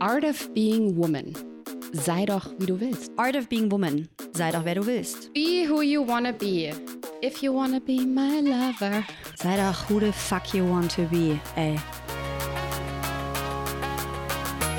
[0.00, 1.32] Art of Being Woman.
[1.92, 3.10] Sei doch, wie du willst.
[3.16, 4.08] Art of Being Woman.
[4.32, 5.32] Sei doch, wer du willst.
[5.34, 6.72] Be who you wanna be.
[7.20, 9.02] If you wanna be my lover.
[9.34, 11.76] Sei doch, who the fuck you want to be, ey.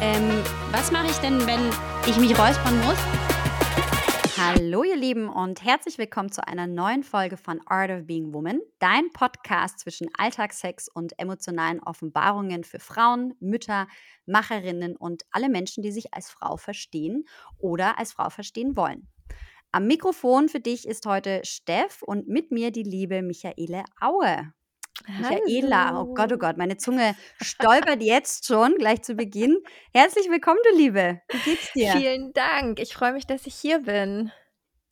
[0.01, 0.41] Ähm,
[0.71, 1.59] was mache ich denn, wenn
[2.07, 3.18] ich mich räuspern muss?
[4.41, 8.61] Hallo ihr Lieben und herzlich willkommen zu einer neuen Folge von Art of Being Woman,
[8.79, 13.89] dein Podcast zwischen Alltagssex und emotionalen Offenbarungen für Frauen, Mütter,
[14.25, 17.25] Macherinnen und alle Menschen, die sich als Frau verstehen
[17.57, 19.09] oder als Frau verstehen wollen.
[19.73, 24.53] Am Mikrofon für dich ist heute Steff und mit mir die liebe Michaele Aue.
[25.07, 29.57] Michaela, oh Gott, oh Gott, meine Zunge stolpert jetzt schon gleich zu Beginn.
[29.93, 31.21] Herzlich willkommen, du Liebe.
[31.31, 31.91] Wie geht's dir?
[31.93, 32.79] Vielen Dank.
[32.79, 34.31] Ich freue mich, dass ich hier bin.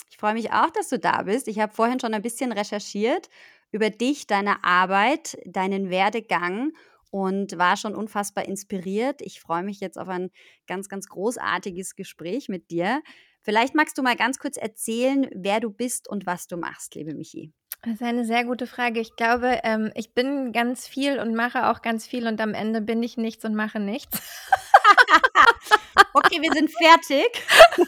[0.09, 1.47] Ich freue mich auch, dass du da bist.
[1.47, 3.29] Ich habe vorhin schon ein bisschen recherchiert
[3.71, 6.71] über dich, deine Arbeit, deinen Werdegang
[7.11, 9.21] und war schon unfassbar inspiriert.
[9.21, 10.29] Ich freue mich jetzt auf ein
[10.67, 13.01] ganz, ganz großartiges Gespräch mit dir.
[13.41, 17.13] Vielleicht magst du mal ganz kurz erzählen, wer du bist und was du machst, liebe
[17.13, 17.53] Michi.
[17.87, 18.99] Das ist eine sehr gute Frage.
[18.99, 22.81] Ich glaube, ähm, ich bin ganz viel und mache auch ganz viel und am Ende
[22.81, 24.21] bin ich nichts und mache nichts.
[26.13, 27.45] okay, wir sind fertig.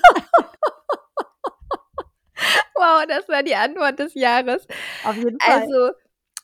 [2.75, 4.66] wow, das war die Antwort des Jahres.
[5.03, 5.64] Auf jeden Fall.
[5.64, 5.92] Also,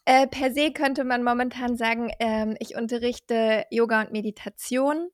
[0.04, 5.08] äh, per se könnte man momentan sagen, ähm, ich unterrichte Yoga und Meditation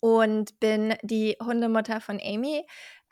[0.00, 2.66] und bin die Hundemutter von Amy,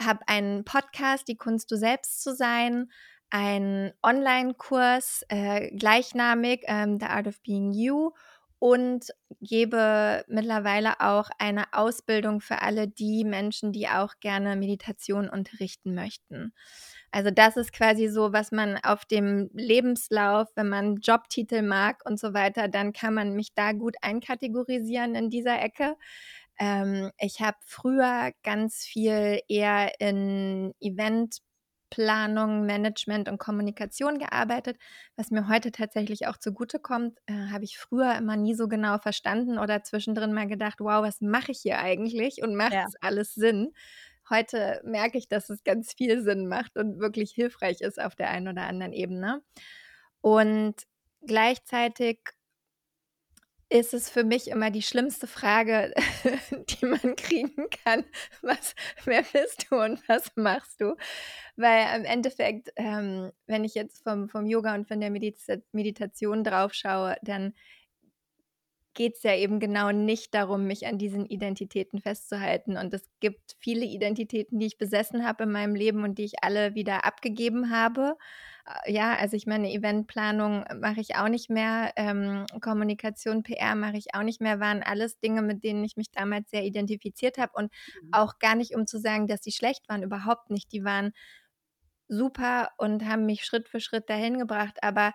[0.04, 2.90] habe einen Podcast, die Kunst du selbst zu sein,
[3.30, 8.12] einen Online-Kurs äh, gleichnamig, ähm, The Art of Being You
[8.58, 9.08] und
[9.40, 16.52] gebe mittlerweile auch eine Ausbildung für alle die Menschen, die auch gerne Meditation unterrichten möchten.
[17.10, 22.18] Also das ist quasi so, was man auf dem Lebenslauf, wenn man Jobtitel mag und
[22.18, 25.96] so weiter, dann kann man mich da gut einkategorisieren in dieser Ecke.
[26.58, 31.38] Ähm, ich habe früher ganz viel eher in Event
[31.90, 34.78] Planung, Management und Kommunikation gearbeitet,
[35.16, 37.18] was mir heute tatsächlich auch zugutekommt.
[37.26, 41.20] Äh, Habe ich früher immer nie so genau verstanden oder zwischendrin mal gedacht, wow, was
[41.20, 42.86] mache ich hier eigentlich und macht ja.
[43.00, 43.72] alles Sinn?
[44.28, 48.30] Heute merke ich, dass es ganz viel Sinn macht und wirklich hilfreich ist auf der
[48.30, 49.42] einen oder anderen Ebene.
[50.20, 50.74] Und
[51.24, 52.18] gleichzeitig
[53.68, 55.92] ist es für mich immer die schlimmste Frage,
[56.50, 58.04] die man kriegen kann.
[58.42, 60.94] Was, wer bist du und was machst du?
[61.56, 66.44] Weil im Endeffekt, ähm, wenn ich jetzt vom, vom Yoga und von der Medita Meditation
[66.44, 67.54] drauf schaue, dann
[68.94, 72.76] geht es ja eben genau nicht darum, mich an diesen Identitäten festzuhalten.
[72.76, 76.42] Und es gibt viele Identitäten, die ich besessen habe in meinem Leben und die ich
[76.42, 78.16] alle wieder abgegeben habe.
[78.66, 83.96] Äh, ja, also ich meine, Eventplanung mache ich auch nicht mehr, ähm, Kommunikation, PR mache
[83.96, 87.52] ich auch nicht mehr, waren alles Dinge, mit denen ich mich damals sehr identifiziert habe
[87.54, 87.72] und
[88.02, 88.08] mhm.
[88.12, 90.72] auch gar nicht, um zu sagen, dass die schlecht waren, überhaupt nicht.
[90.72, 91.12] Die waren
[92.08, 95.12] super und haben mich Schritt für Schritt dahin gebracht, aber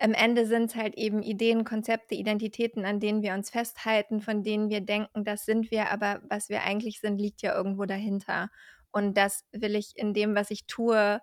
[0.00, 4.42] am Ende sind es halt eben Ideen, Konzepte, Identitäten, an denen wir uns festhalten, von
[4.42, 8.48] denen wir denken, das sind wir, aber was wir eigentlich sind, liegt ja irgendwo dahinter.
[8.90, 11.20] Und das will ich in dem, was ich tue,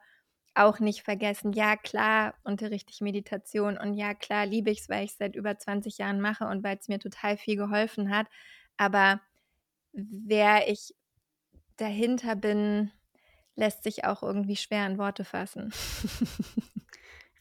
[0.59, 1.53] auch nicht vergessen.
[1.53, 5.35] Ja, klar unterrichte ich Meditation und ja, klar liebe ich es, weil ich es seit
[5.35, 8.27] über 20 Jahren mache und weil es mir total viel geholfen hat.
[8.77, 9.21] Aber
[9.93, 10.95] wer ich
[11.77, 12.91] dahinter bin,
[13.55, 15.73] lässt sich auch irgendwie schwer in Worte fassen.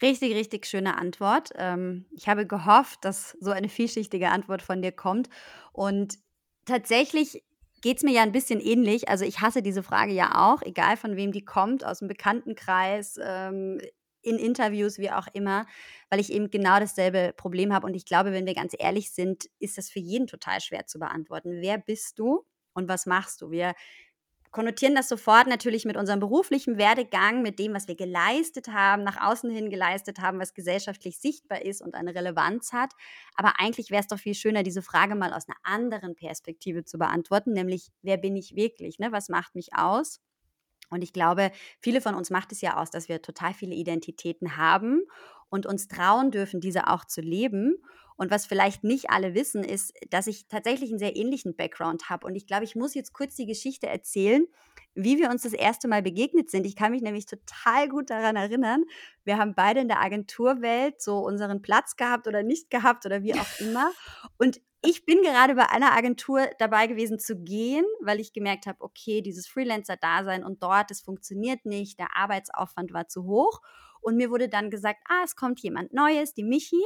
[0.00, 1.50] Richtig, richtig schöne Antwort.
[1.56, 5.28] Ähm, ich habe gehofft, dass so eine vielschichtige Antwort von dir kommt.
[5.72, 6.18] Und
[6.66, 7.42] tatsächlich
[7.80, 9.08] geht es mir ja ein bisschen ähnlich.
[9.08, 13.18] Also ich hasse diese Frage ja auch, egal von wem die kommt, aus dem Bekanntenkreis,
[13.22, 13.80] ähm,
[14.22, 15.66] in Interviews, wie auch immer,
[16.10, 17.86] weil ich eben genau dasselbe Problem habe.
[17.86, 20.98] Und ich glaube, wenn wir ganz ehrlich sind, ist das für jeden total schwer zu
[20.98, 21.60] beantworten.
[21.60, 22.44] Wer bist du
[22.74, 23.50] und was machst du?
[23.50, 23.74] Wir
[24.50, 29.20] konnotieren das sofort natürlich mit unserem beruflichen Werdegang, mit dem, was wir geleistet haben, nach
[29.20, 32.92] außen hin geleistet haben, was gesellschaftlich sichtbar ist und eine Relevanz hat.
[33.34, 36.98] Aber eigentlich wäre es doch viel schöner, diese Frage mal aus einer anderen Perspektive zu
[36.98, 38.98] beantworten, nämlich, wer bin ich wirklich?
[38.98, 39.12] Ne?
[39.12, 40.20] Was macht mich aus?
[40.90, 41.50] Und ich glaube,
[41.80, 45.02] viele von uns macht es ja aus, dass wir total viele Identitäten haben
[45.50, 47.76] und uns trauen dürfen, diese auch zu leben.
[48.16, 52.26] Und was vielleicht nicht alle wissen, ist, dass ich tatsächlich einen sehr ähnlichen Background habe.
[52.26, 54.44] Und ich glaube, ich muss jetzt kurz die Geschichte erzählen,
[54.94, 56.66] wie wir uns das erste Mal begegnet sind.
[56.66, 58.82] Ich kann mich nämlich total gut daran erinnern.
[59.24, 63.34] Wir haben beide in der Agenturwelt so unseren Platz gehabt oder nicht gehabt oder wie
[63.34, 63.92] auch immer.
[64.36, 68.80] Und ich bin gerade bei einer Agentur dabei gewesen zu gehen, weil ich gemerkt habe,
[68.80, 73.60] okay, dieses Freelancer-Dasein und dort, es funktioniert nicht, der Arbeitsaufwand war zu hoch.
[74.00, 76.82] Und mir wurde dann gesagt, ah, es kommt jemand Neues, die Michi.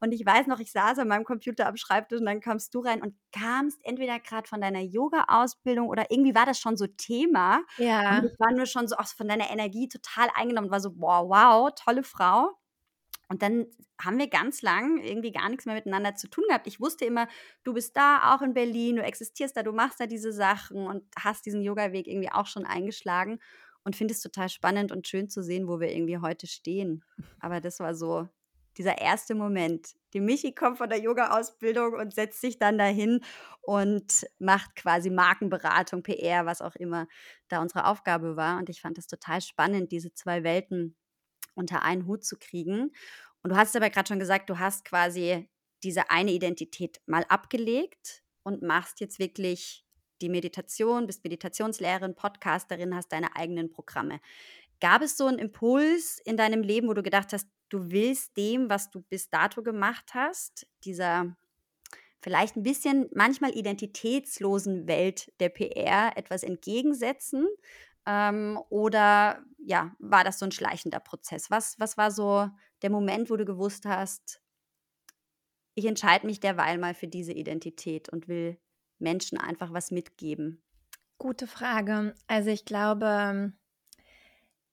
[0.00, 2.80] Und ich weiß noch, ich saß an meinem Computer am Schreibtisch und dann kamst du
[2.80, 7.62] rein und kamst entweder gerade von deiner Yoga-Ausbildung oder irgendwie war das schon so Thema.
[7.78, 8.18] Ja.
[8.18, 10.90] Und ich war nur schon so auch von deiner Energie total eingenommen und war so,
[10.96, 12.50] wow, wow, tolle Frau.
[13.28, 13.66] Und dann
[14.04, 16.66] haben wir ganz lang irgendwie gar nichts mehr miteinander zu tun gehabt.
[16.66, 17.28] Ich wusste immer,
[17.62, 21.04] du bist da, auch in Berlin, du existierst da, du machst da diese Sachen und
[21.16, 23.38] hast diesen Yoga-Weg irgendwie auch schon eingeschlagen
[23.84, 27.04] und finde es total spannend und schön zu sehen, wo wir irgendwie heute stehen.
[27.40, 28.28] Aber das war so
[28.78, 29.94] dieser erste Moment.
[30.14, 33.20] Die Michi kommt von der Yoga-Ausbildung und setzt sich dann dahin
[33.60, 37.06] und macht quasi Markenberatung, PR, was auch immer
[37.48, 38.58] da unsere Aufgabe war.
[38.58, 40.96] Und ich fand es total spannend, diese zwei Welten
[41.54, 42.92] unter einen Hut zu kriegen.
[43.42, 45.48] Und du hast aber gerade schon gesagt, du hast quasi
[45.82, 49.81] diese eine Identität mal abgelegt und machst jetzt wirklich
[50.22, 54.20] die Meditation, bist Meditationslehrerin, Podcasterin, hast deine eigenen Programme.
[54.80, 58.70] Gab es so einen Impuls in deinem Leben, wo du gedacht hast, du willst dem,
[58.70, 61.36] was du bis dato gemacht hast, dieser
[62.20, 67.48] vielleicht ein bisschen manchmal identitätslosen Welt der PR etwas entgegensetzen?
[68.06, 71.50] Ähm, oder ja, war das so ein schleichender Prozess?
[71.50, 72.48] Was, was war so
[72.82, 74.40] der Moment, wo du gewusst hast,
[75.74, 78.58] ich entscheide mich derweil mal für diese Identität und will
[79.02, 80.62] Menschen einfach was mitgeben?
[81.18, 82.14] Gute Frage.
[82.26, 83.52] Also ich glaube,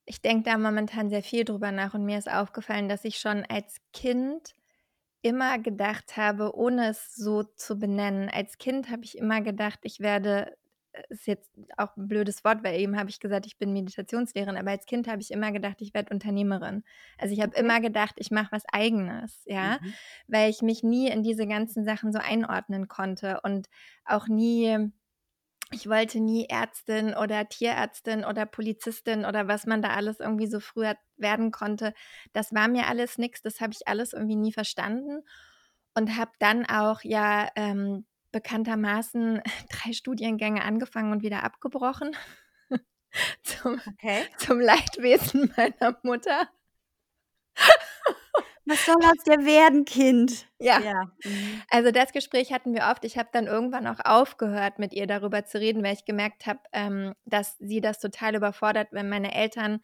[0.06, 3.46] ich denke da momentan sehr viel drüber nach und mir ist aufgefallen, dass ich schon
[3.46, 4.56] als Kind
[5.22, 8.30] immer gedacht habe, ohne es so zu benennen.
[8.30, 10.58] Als Kind habe ich immer gedacht, ich werde
[11.10, 14.72] ist jetzt auch ein blödes Wort, weil eben habe ich gesagt, ich bin Meditationslehrerin, aber
[14.72, 16.84] als Kind habe ich immer gedacht, ich werde Unternehmerin.
[17.18, 17.62] Also ich habe okay.
[17.62, 19.94] immer gedacht, ich mache was eigenes, ja, mhm.
[20.28, 23.68] weil ich mich nie in diese ganzen Sachen so einordnen konnte und
[24.06, 24.92] auch nie
[25.72, 30.60] ich wollte nie Ärztin oder Tierärztin oder Polizistin oder was man da alles irgendwie so
[30.60, 31.94] früher werden konnte.
[32.34, 35.22] Das war mir alles nichts, das habe ich alles irgendwie nie verstanden
[35.94, 42.16] und habe dann auch ja ähm, bekanntermaßen drei Studiengänge angefangen und wieder abgebrochen.
[43.44, 44.26] zum, okay.
[44.38, 46.50] zum Leidwesen meiner Mutter.
[48.66, 50.48] Was soll aus dir werden, Kind?
[50.60, 50.80] Ja.
[50.80, 51.12] ja.
[51.24, 51.62] Mhm.
[51.72, 53.04] Also das Gespräch hatten wir oft.
[53.04, 56.60] Ich habe dann irgendwann auch aufgehört, mit ihr darüber zu reden, weil ich gemerkt habe,
[56.72, 59.82] ähm, dass sie das total überfordert, wenn meine Eltern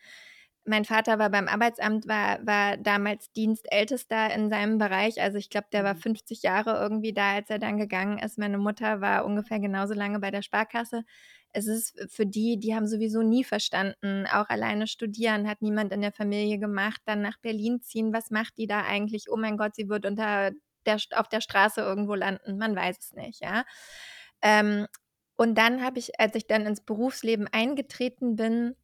[0.66, 5.22] mein Vater war beim Arbeitsamt, war, war damals Dienstältester in seinem Bereich.
[5.22, 6.48] Also ich glaube, der war 50 mhm.
[6.48, 8.38] Jahre irgendwie da, als er dann gegangen ist.
[8.38, 11.04] Meine Mutter war ungefähr genauso lange bei der Sparkasse.
[11.52, 14.26] Es ist für die, die haben sowieso nie verstanden.
[14.28, 17.02] Auch alleine studieren hat niemand in der Familie gemacht.
[17.06, 19.28] Dann nach Berlin ziehen, was macht die da eigentlich?
[19.30, 20.52] Oh mein Gott, sie wird unter
[20.86, 22.58] der, auf der Straße irgendwo landen.
[22.58, 23.64] Man weiß es nicht, ja.
[24.42, 24.88] Ähm,
[25.38, 28.76] und dann habe ich, als ich dann ins Berufsleben eingetreten bin,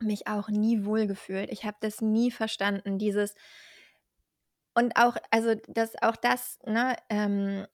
[0.00, 1.50] mich auch nie wohlgefühlt.
[1.50, 3.34] Ich habe das nie verstanden, dieses
[4.74, 7.66] und auch, also das, auch das, ne, ähm,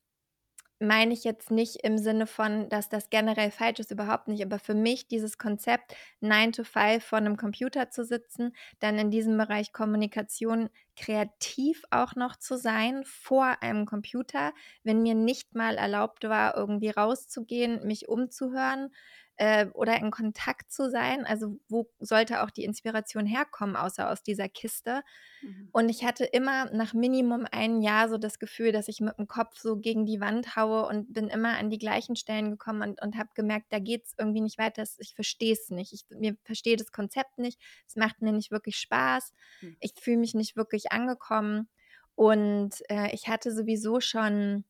[0.79, 4.43] meine ich jetzt nicht im Sinne von, dass das generell falsch ist, überhaupt nicht.
[4.43, 9.11] Aber für mich dieses Konzept, 9 to 5 vor einem Computer zu sitzen, dann in
[9.11, 14.53] diesem Bereich Kommunikation kreativ auch noch zu sein vor einem Computer,
[14.83, 18.89] wenn mir nicht mal erlaubt war, irgendwie rauszugehen, mich umzuhören,
[19.37, 21.25] äh, oder in Kontakt zu sein.
[21.25, 25.03] Also wo sollte auch die Inspiration herkommen, außer aus dieser Kiste?
[25.41, 25.69] Mhm.
[25.71, 29.27] Und ich hatte immer nach Minimum ein Jahr so das Gefühl, dass ich mit dem
[29.27, 33.01] Kopf so gegen die Wand haue und bin immer an die gleichen Stellen gekommen und,
[33.01, 34.83] und habe gemerkt, da geht es irgendwie nicht weiter.
[34.99, 35.93] Ich verstehe es nicht.
[35.93, 37.59] Ich mir verstehe das Konzept nicht.
[37.87, 39.33] Es macht mir nicht wirklich Spaß.
[39.61, 39.77] Mhm.
[39.79, 41.69] Ich fühle mich nicht wirklich angekommen.
[42.15, 44.65] Und äh, ich hatte sowieso schon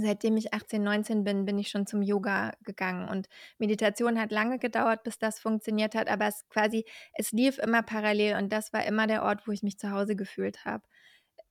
[0.00, 3.28] Seitdem ich 18, 19 bin, bin ich schon zum Yoga gegangen und
[3.58, 8.36] Meditation hat lange gedauert, bis das funktioniert hat, aber es quasi, es lief immer parallel
[8.36, 10.84] und das war immer der Ort, wo ich mich zu Hause gefühlt habe.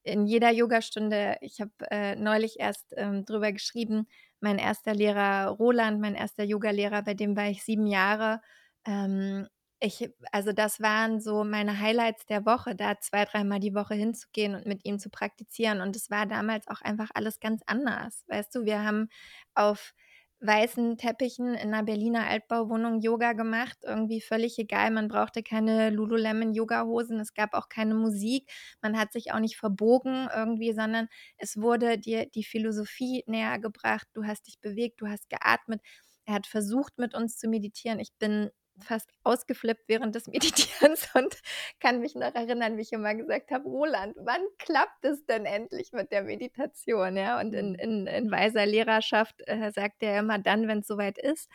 [0.03, 4.07] In jeder Yogastunde, ich habe äh, neulich erst ähm, drüber geschrieben,
[4.39, 8.41] mein erster Lehrer Roland, mein erster Yogalehrer, bei dem war ich sieben Jahre.
[8.85, 9.47] Ähm,
[9.79, 14.55] ich, also das waren so meine Highlights der Woche, da zwei, dreimal die Woche hinzugehen
[14.55, 15.81] und mit ihm zu praktizieren.
[15.81, 18.23] Und es war damals auch einfach alles ganz anders.
[18.27, 19.09] Weißt du, wir haben
[19.53, 19.93] auf
[20.39, 23.77] weißen Teppichen in einer Berliner Altbauwohnung Yoga gemacht.
[23.83, 24.91] Irgendwie völlig egal.
[24.91, 27.19] Man brauchte keine Lululemon-Yoga-Hosen.
[27.19, 28.49] Es gab auch keine Musik.
[28.81, 31.07] Man hat sich auch nicht verbogen irgendwie, sondern
[31.37, 34.07] es wurde dir die Philosophie näher gebracht.
[34.13, 35.81] Du hast dich bewegt, du hast geatmet.
[36.25, 37.99] Er hat versucht, mit uns zu meditieren.
[37.99, 41.41] Ich bin fast ausgeflippt während des Meditierens und
[41.79, 45.91] kann mich noch erinnern, wie ich immer gesagt habe, Roland, wann klappt es denn endlich
[45.91, 47.17] mit der Meditation?
[47.17, 47.75] Ja, und in, mhm.
[47.75, 51.49] in, in weiser Lehrerschaft äh, sagt er immer dann, wenn es soweit ist.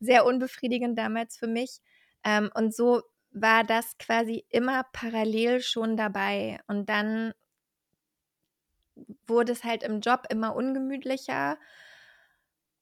[0.00, 1.80] Sehr unbefriedigend damals für mich.
[2.24, 6.60] Ähm, und so war das quasi immer parallel schon dabei.
[6.66, 7.34] Und dann
[9.26, 11.58] wurde es halt im Job immer ungemütlicher.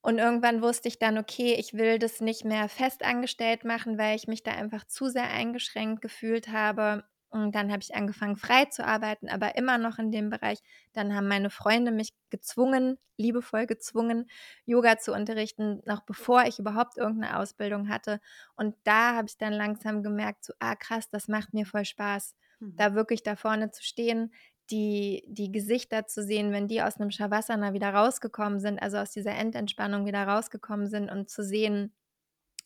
[0.02, 4.26] Und irgendwann wusste ich dann, okay, ich will das nicht mehr festangestellt machen, weil ich
[4.26, 7.04] mich da einfach zu sehr eingeschränkt gefühlt habe.
[7.30, 10.58] Und dann habe ich angefangen, frei zu arbeiten, aber immer noch in dem Bereich.
[10.92, 14.28] Dann haben meine Freunde mich gezwungen, liebevoll gezwungen,
[14.66, 18.20] Yoga zu unterrichten, noch bevor ich überhaupt irgendeine Ausbildung hatte.
[18.54, 22.34] Und da habe ich dann langsam gemerkt, so, ah krass, das macht mir voll Spaß,
[22.60, 22.76] mhm.
[22.76, 24.34] da wirklich da vorne zu stehen,
[24.70, 29.10] die, die Gesichter zu sehen, wenn die aus einem Shavasana wieder rausgekommen sind, also aus
[29.10, 31.92] dieser Endentspannung wieder rausgekommen sind und zu sehen,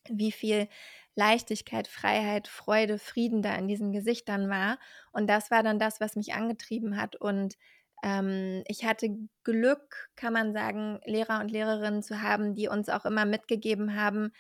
[0.09, 0.69] wie viel
[1.17, 4.79] Leichtigkeit, Freiheit, Freude, Frieden da in diesen Gesichtern war.
[5.13, 7.17] Und das war dann das, was mich angetrieben hat.
[7.17, 7.57] Und
[8.03, 13.07] ähm, ich hatte Glück, kann man sagen, Lehrer und Lehrerinnen zu haben, die uns auch
[13.07, 14.33] immer mitgegeben haben,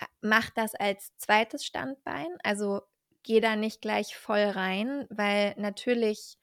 [0.00, 2.28] äh, mach das als zweites Standbein.
[2.44, 2.82] Also
[3.24, 6.38] geh da nicht gleich voll rein, weil natürlich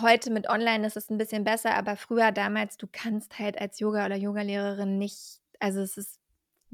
[0.00, 3.80] heute mit Online ist es ein bisschen besser, aber früher damals, du kannst halt als
[3.80, 6.20] Yoga- oder Yogalehrerin nicht, also es ist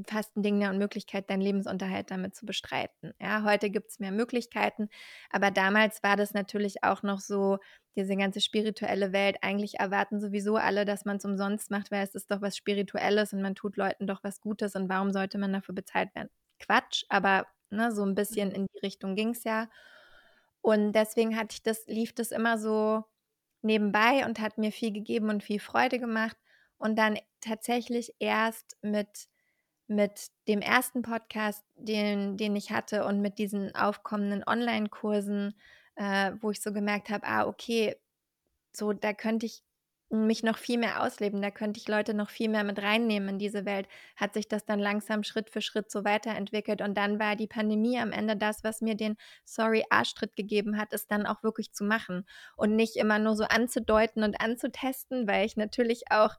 [0.07, 3.15] fast ein Ding der Unmöglichkeit, deinen Lebensunterhalt damit zu bestreiten.
[3.21, 4.89] Ja, heute gibt es mehr Möglichkeiten,
[5.31, 7.59] aber damals war das natürlich auch noch so,
[7.97, 12.15] diese ganze spirituelle Welt, eigentlich erwarten sowieso alle, dass man es umsonst macht, weil es
[12.15, 15.53] ist doch was Spirituelles und man tut Leuten doch was Gutes und warum sollte man
[15.53, 16.31] dafür bezahlt werden?
[16.59, 19.69] Quatsch, aber ne, so ein bisschen in die Richtung ging es ja.
[20.65, 23.05] Und deswegen hatte ich das, lief das immer so
[23.61, 26.39] nebenbei und hat mir viel gegeben und viel Freude gemacht.
[26.79, 29.29] Und dann tatsächlich erst mit,
[29.89, 35.55] mit dem ersten Podcast, den, den ich hatte und mit diesen aufkommenden Online-Kursen,
[35.97, 37.97] äh, wo ich so gemerkt habe, ah, okay,
[38.73, 39.63] so da könnte ich
[40.11, 43.39] mich noch viel mehr ausleben, da könnte ich Leute noch viel mehr mit reinnehmen in
[43.39, 47.37] diese Welt, hat sich das dann langsam Schritt für Schritt so weiterentwickelt und dann war
[47.37, 51.43] die Pandemie am Ende das, was mir den Sorry Arschtritt gegeben hat, es dann auch
[51.43, 56.37] wirklich zu machen und nicht immer nur so anzudeuten und anzutesten, weil ich natürlich auch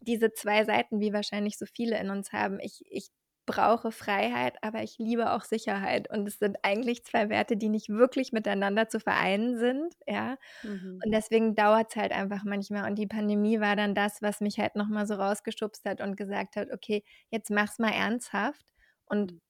[0.00, 3.08] diese zwei Seiten, wie wahrscheinlich so viele in uns haben, ich, ich
[3.46, 6.10] brauche Freiheit, aber ich liebe auch Sicherheit.
[6.10, 9.94] Und es sind eigentlich zwei Werte, die nicht wirklich miteinander zu vereinen sind.
[10.06, 10.36] Ja.
[10.62, 11.00] Mhm.
[11.04, 12.88] Und deswegen dauert es halt einfach manchmal.
[12.88, 16.56] Und die Pandemie war dann das, was mich halt nochmal so rausgeschubst hat und gesagt
[16.56, 18.66] hat, okay, jetzt mach's mal ernsthaft
[19.06, 19.40] und mhm.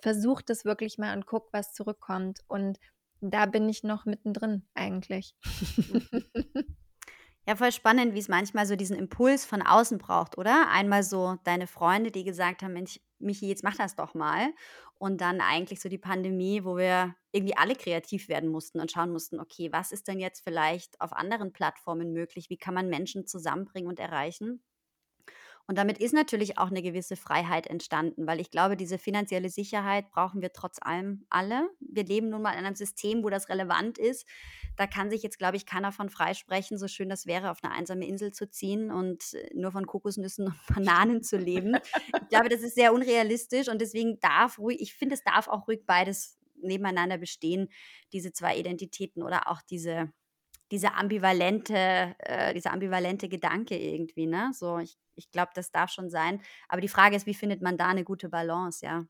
[0.00, 2.40] versuch das wirklich mal und guck, was zurückkommt.
[2.46, 2.78] Und
[3.20, 5.34] da bin ich noch mittendrin eigentlich.
[7.50, 10.68] Ja, voll spannend, wie es manchmal so diesen Impuls von außen braucht, oder?
[10.70, 14.52] Einmal so deine Freunde, die gesagt haben, Mensch, Michi, jetzt mach das doch mal.
[15.00, 19.10] Und dann eigentlich so die Pandemie, wo wir irgendwie alle kreativ werden mussten und schauen
[19.10, 22.50] mussten, okay, was ist denn jetzt vielleicht auf anderen Plattformen möglich?
[22.50, 24.62] Wie kann man Menschen zusammenbringen und erreichen?
[25.70, 30.10] Und damit ist natürlich auch eine gewisse Freiheit entstanden, weil ich glaube, diese finanzielle Sicherheit
[30.10, 31.70] brauchen wir trotz allem alle.
[31.78, 34.26] Wir leben nun mal in einem System, wo das relevant ist.
[34.76, 37.72] Da kann sich jetzt, glaube ich, keiner von freisprechen, so schön das wäre, auf eine
[37.72, 41.76] einsame Insel zu ziehen und äh, nur von Kokosnüssen und Bananen zu leben.
[42.20, 45.68] Ich glaube, das ist sehr unrealistisch und deswegen darf ruhig, ich finde, es darf auch
[45.68, 47.68] ruhig beides nebeneinander bestehen,
[48.12, 50.12] diese zwei Identitäten oder auch diese
[50.70, 54.50] diese ambivalente, äh, dieser ambivalente Gedanke irgendwie, ne?
[54.54, 56.40] So, ich, ich glaube, das darf schon sein.
[56.68, 59.06] Aber die Frage ist, wie findet man da eine gute Balance, ja?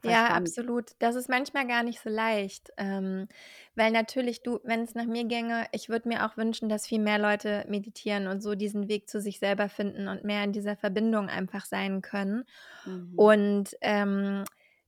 [0.00, 0.48] Voll ja, spannend.
[0.48, 0.90] absolut.
[0.98, 2.70] Das ist manchmal gar nicht so leicht.
[2.76, 3.28] Ähm,
[3.74, 7.00] weil natürlich du, wenn es nach mir ginge, ich würde mir auch wünschen, dass viel
[7.00, 10.76] mehr Leute meditieren und so diesen Weg zu sich selber finden und mehr in dieser
[10.76, 12.44] Verbindung einfach sein können.
[12.84, 13.12] Mhm.
[13.16, 14.44] Und ähm,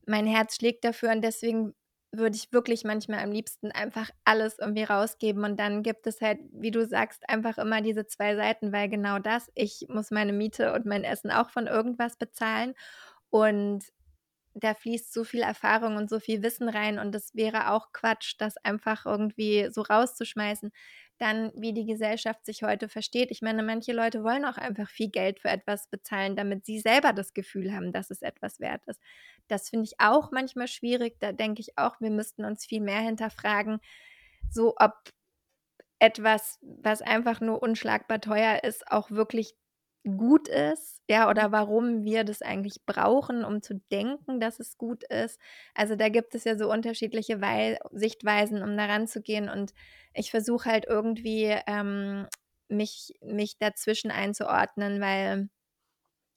[0.06, 1.74] mein Herz schlägt dafür und deswegen
[2.12, 5.44] würde ich wirklich manchmal am liebsten einfach alles irgendwie rausgeben.
[5.44, 9.18] Und dann gibt es halt, wie du sagst, einfach immer diese zwei Seiten, weil genau
[9.18, 12.74] das, ich muss meine Miete und mein Essen auch von irgendwas bezahlen.
[13.30, 13.84] Und
[14.64, 18.34] da fließt so viel Erfahrung und so viel Wissen rein und es wäre auch Quatsch,
[18.38, 20.70] das einfach irgendwie so rauszuschmeißen.
[21.18, 23.30] Dann, wie die Gesellschaft sich heute versteht.
[23.32, 27.12] Ich meine, manche Leute wollen auch einfach viel Geld für etwas bezahlen, damit sie selber
[27.12, 29.00] das Gefühl haben, dass es etwas wert ist.
[29.48, 31.16] Das finde ich auch manchmal schwierig.
[31.18, 33.80] Da denke ich auch, wir müssten uns viel mehr hinterfragen,
[34.50, 34.94] so ob
[35.98, 39.54] etwas, was einfach nur unschlagbar teuer ist, auch wirklich
[40.16, 41.52] gut ist, ja, oder mhm.
[41.52, 45.40] warum wir das eigentlich brauchen, um zu denken, dass es gut ist.
[45.74, 49.48] Also da gibt es ja so unterschiedliche Wei Sichtweisen, um daran zu gehen.
[49.48, 49.72] Und
[50.14, 52.26] ich versuche halt irgendwie ähm,
[52.68, 55.48] mich, mich dazwischen einzuordnen, weil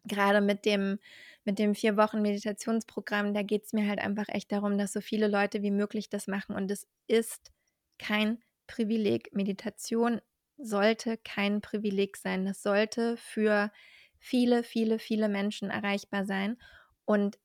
[0.05, 0.99] gerade mit dem,
[1.45, 5.01] mit dem vier Wochen Meditationsprogramm, da geht es mir halt einfach echt darum, dass so
[5.01, 6.55] viele Leute wie möglich das machen.
[6.55, 7.51] Und es ist
[7.99, 9.33] kein Privileg.
[9.33, 10.21] Meditation
[10.61, 12.45] sollte kein Privileg sein.
[12.45, 13.71] Das sollte für
[14.19, 16.57] viele, viele, viele Menschen erreichbar sein.
[17.05, 17.39] Und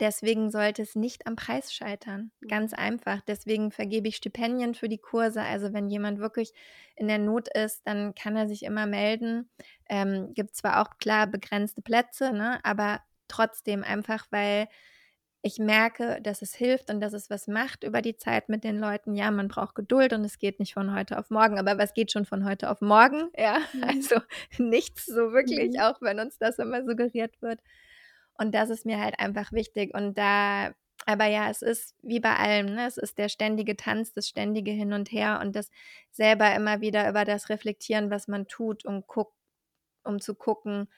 [0.00, 2.32] deswegen sollte es nicht am Preis scheitern.
[2.48, 3.20] Ganz einfach.
[3.22, 5.42] Deswegen vergebe ich Stipendien für die Kurse.
[5.42, 6.52] Also wenn jemand wirklich
[6.96, 9.50] in der Not ist, dann kann er sich immer melden.
[9.88, 12.60] Ähm, gibt zwar auch klar begrenzte Plätze, ne?
[12.64, 14.68] aber trotzdem einfach, weil
[15.46, 18.80] ich merke, dass es hilft und dass es was macht über die Zeit mit den
[18.80, 19.14] Leuten.
[19.14, 22.10] Ja, man braucht Geduld und es geht nicht von heute auf morgen, aber was geht
[22.10, 23.30] schon von heute auf morgen?
[23.38, 23.84] Ja, mhm.
[23.84, 24.16] also
[24.58, 25.80] nichts so wirklich, mhm.
[25.82, 27.60] auch wenn uns das immer suggeriert wird.
[28.36, 29.94] Und das ist mir halt einfach wichtig.
[29.94, 30.72] Und da,
[31.06, 32.84] aber ja, es ist wie bei allem, ne?
[32.84, 35.70] es ist der ständige Tanz, das ständige Hin und Her und das
[36.10, 39.36] selber immer wieder über das Reflektieren, was man tut und guckt,
[40.02, 40.88] um zu gucken,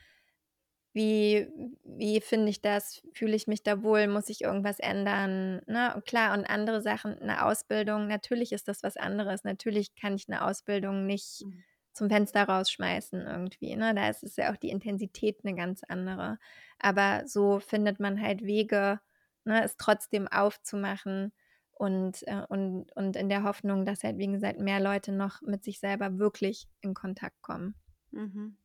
[0.92, 1.49] wie,
[1.85, 3.02] wie finde ich das?
[3.12, 4.07] Fühle ich mich da wohl?
[4.07, 5.62] Muss ich irgendwas ändern?
[5.66, 5.95] Ne?
[5.95, 9.45] Und klar, und andere Sachen, eine Ausbildung, natürlich ist das was anderes.
[9.45, 11.62] Natürlich kann ich eine Ausbildung nicht mhm.
[11.92, 13.76] zum Fenster rausschmeißen irgendwie.
[13.76, 13.95] Ne?
[13.95, 16.38] Da ist es ja auch die Intensität eine ganz andere.
[16.78, 19.00] Aber so findet man halt Wege,
[19.45, 21.33] ne, es trotzdem aufzumachen
[21.73, 25.62] und, äh, und, und in der Hoffnung, dass halt, wie gesagt, mehr Leute noch mit
[25.64, 27.75] sich selber wirklich in Kontakt kommen.
[28.11, 28.57] Mhm.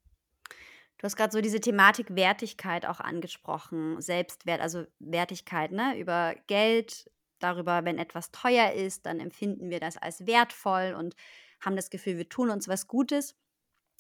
[1.04, 6.00] Du hast gerade so diese Thematik Wertigkeit auch angesprochen, Selbstwert, also Wertigkeit, ne?
[6.00, 11.14] Über Geld, darüber, wenn etwas teuer ist, dann empfinden wir das als wertvoll und
[11.60, 13.36] haben das Gefühl, wir tun uns was Gutes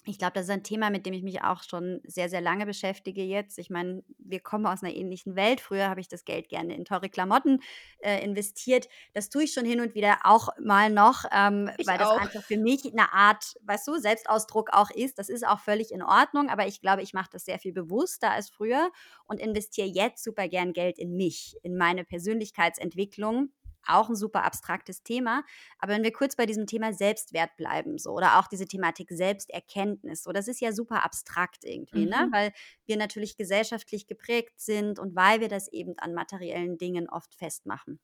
[0.05, 2.65] ich glaube, das ist ein Thema, mit dem ich mich auch schon sehr, sehr lange
[2.65, 3.57] beschäftige jetzt.
[3.57, 5.61] Ich meine, wir kommen aus einer ähnlichen Welt.
[5.61, 7.61] Früher habe ich das Geld gerne in teure Klamotten
[7.99, 8.89] äh, investiert.
[9.13, 12.19] Das tue ich schon hin und wieder auch mal noch, ähm, weil das auch.
[12.19, 15.19] einfach für mich eine Art, weißt du, Selbstausdruck auch ist.
[15.19, 18.31] Das ist auch völlig in Ordnung, aber ich glaube, ich mache das sehr viel bewusster
[18.31, 18.91] als früher
[19.25, 23.51] und investiere jetzt super gern Geld in mich, in meine Persönlichkeitsentwicklung
[23.85, 25.43] auch ein super abstraktes Thema.
[25.79, 30.23] Aber wenn wir kurz bei diesem Thema Selbstwert bleiben, so, oder auch diese Thematik Selbsterkenntnis,
[30.23, 32.17] so, das ist ja super abstrakt irgendwie, ne?
[32.17, 32.25] mhm.
[32.25, 32.29] ne?
[32.31, 32.53] Weil
[32.85, 37.99] wir natürlich gesellschaftlich geprägt sind und weil wir das eben an materiellen Dingen oft festmachen.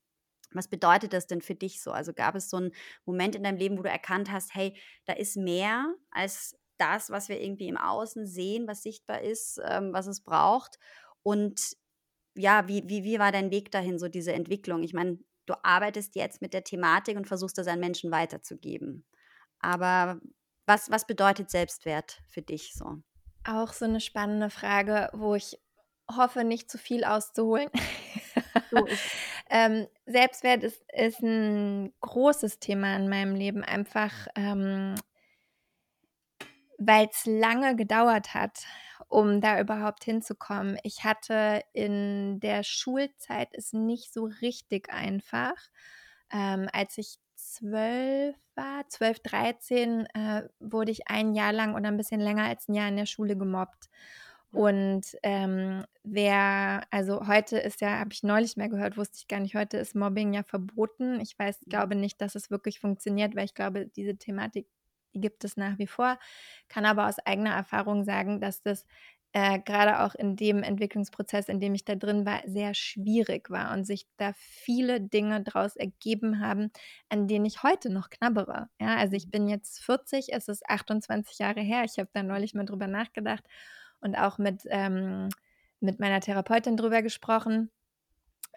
[0.52, 1.92] Was bedeutet das denn für dich so?
[1.92, 2.72] Also gab es so einen
[3.06, 7.30] Moment in deinem Leben, wo du erkannt hast, hey, da ist mehr als das, was
[7.30, 10.80] wir irgendwie im Außen sehen, was sichtbar ist, ähm, was es braucht.
[11.24, 11.78] Und
[12.36, 14.82] ja, wie, wie, wie war dein Weg dahin, so diese Entwicklung?
[14.84, 19.06] Ich meine, du arbeitest jetzt mit der Thematik und versuchst das an Menschen weiterzugeben.
[19.60, 20.20] Aber
[20.66, 22.98] was, was bedeutet Selbstwert für dich so?
[23.46, 25.60] Auch so eine spannende Frage, wo ich
[26.16, 27.70] hoffe, nicht zu viel auszuholen.
[28.72, 28.86] So
[29.50, 34.96] ähm, Selbstwert ist, ist ein großes Thema in meinem Leben, einfach ähm,
[36.78, 38.60] weil es lange gedauert hat
[39.10, 40.78] um da überhaupt hinzukommen.
[40.84, 45.56] Ich hatte in der Schulzeit es nicht so richtig einfach.
[46.32, 51.98] Ähm, als ich zwölf war, zwölf, dreizehn, äh, wurde ich ein Jahr lang oder ein
[51.98, 53.90] bisschen länger als ein Jahr in der Schule gemobbt.
[54.52, 59.40] Und ähm, wer, also heute ist ja, habe ich neulich mehr gehört, wusste ich gar
[59.40, 61.20] nicht, heute ist Mobbing ja verboten.
[61.20, 61.70] Ich weiß, mhm.
[61.70, 64.68] glaube nicht, dass es wirklich funktioniert, weil ich glaube, diese Thematik
[65.14, 66.20] die gibt es nach wie vor,
[66.68, 68.86] kann aber aus eigener Erfahrung sagen, dass das
[69.34, 73.74] äh, gerade auch in dem Entwicklungsprozess, in dem ich da drin war, sehr schwierig war
[73.74, 76.72] und sich da viele Dinge daraus ergeben haben,
[77.10, 78.70] an denen ich heute noch knabbere.
[78.80, 81.84] Ja, also ich bin jetzt 40, es ist 28 Jahre her.
[81.86, 83.44] Ich habe da neulich mal drüber nachgedacht
[84.02, 85.30] und auch mit, ähm,
[85.80, 87.70] mit meiner Therapeutin drüber gesprochen.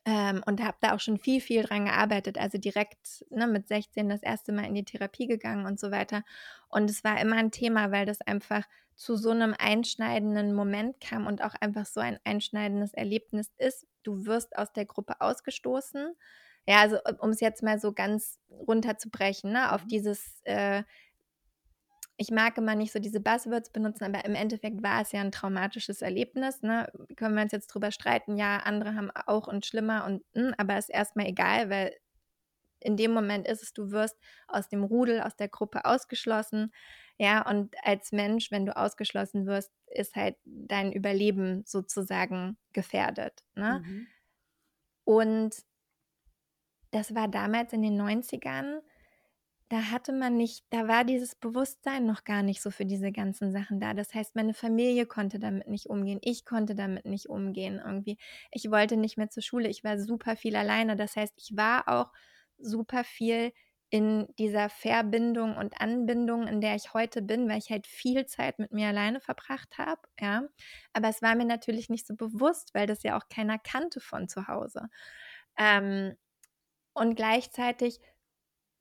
[0.04, 2.36] Ähm, und habe da auch schon viel, viel dran gearbeitet.
[2.36, 6.24] Also direkt ne, mit 16 das erste Mal in die Therapie gegangen und so weiter.
[6.68, 8.64] Und es war immer ein Thema, weil das einfach
[8.96, 13.86] zu so einem einschneidenden Moment kam und auch einfach so ein einschneidendes Erlebnis ist.
[14.02, 16.14] Du wirst aus der Gruppe ausgestoßen.
[16.66, 19.88] Ja, also um es jetzt mal so ganz runterzubrechen, ne, auf mhm.
[19.88, 20.82] dieses äh,
[22.16, 25.32] ich mag immer nicht so diese Buzzwords benutzen, aber im Endeffekt war es ja ein
[25.32, 26.62] traumatisches Erlebnis.
[26.62, 26.90] Ne?
[27.16, 28.36] Können wir uns jetzt drüber streiten?
[28.36, 31.94] Ja, andere haben auch und schlimmer und mh, hm, aber ist erstmal egal, weil
[32.80, 34.16] in dem Moment ist es, du wirst
[34.48, 36.72] aus dem Rudel, aus der Gruppe ausgeschlossen.
[37.18, 43.44] Ja, und als Mensch, wenn du ausgeschlossen wirst, ist halt dein Überleben sozusagen gefährdet.
[43.54, 43.82] Ne?
[43.84, 44.06] Mhm.
[45.04, 45.56] Und
[46.90, 48.80] das war damals in den 90ern
[49.72, 53.52] da hatte man nicht, da war dieses Bewusstsein noch gar nicht so für diese ganzen
[53.52, 53.94] Sachen da.
[53.94, 58.18] Das heißt, meine Familie konnte damit nicht umgehen, ich konnte damit nicht umgehen irgendwie.
[58.50, 60.94] Ich wollte nicht mehr zur Schule, ich war super viel alleine.
[60.94, 62.12] Das heißt, ich war auch
[62.58, 63.54] super viel
[63.88, 68.58] in dieser Verbindung und Anbindung, in der ich heute bin, weil ich halt viel Zeit
[68.58, 70.42] mit mir alleine verbracht habe, ja.
[70.92, 74.28] Aber es war mir natürlich nicht so bewusst, weil das ja auch keiner kannte von
[74.28, 74.90] zu Hause.
[75.58, 76.14] Ähm,
[76.94, 78.00] und gleichzeitig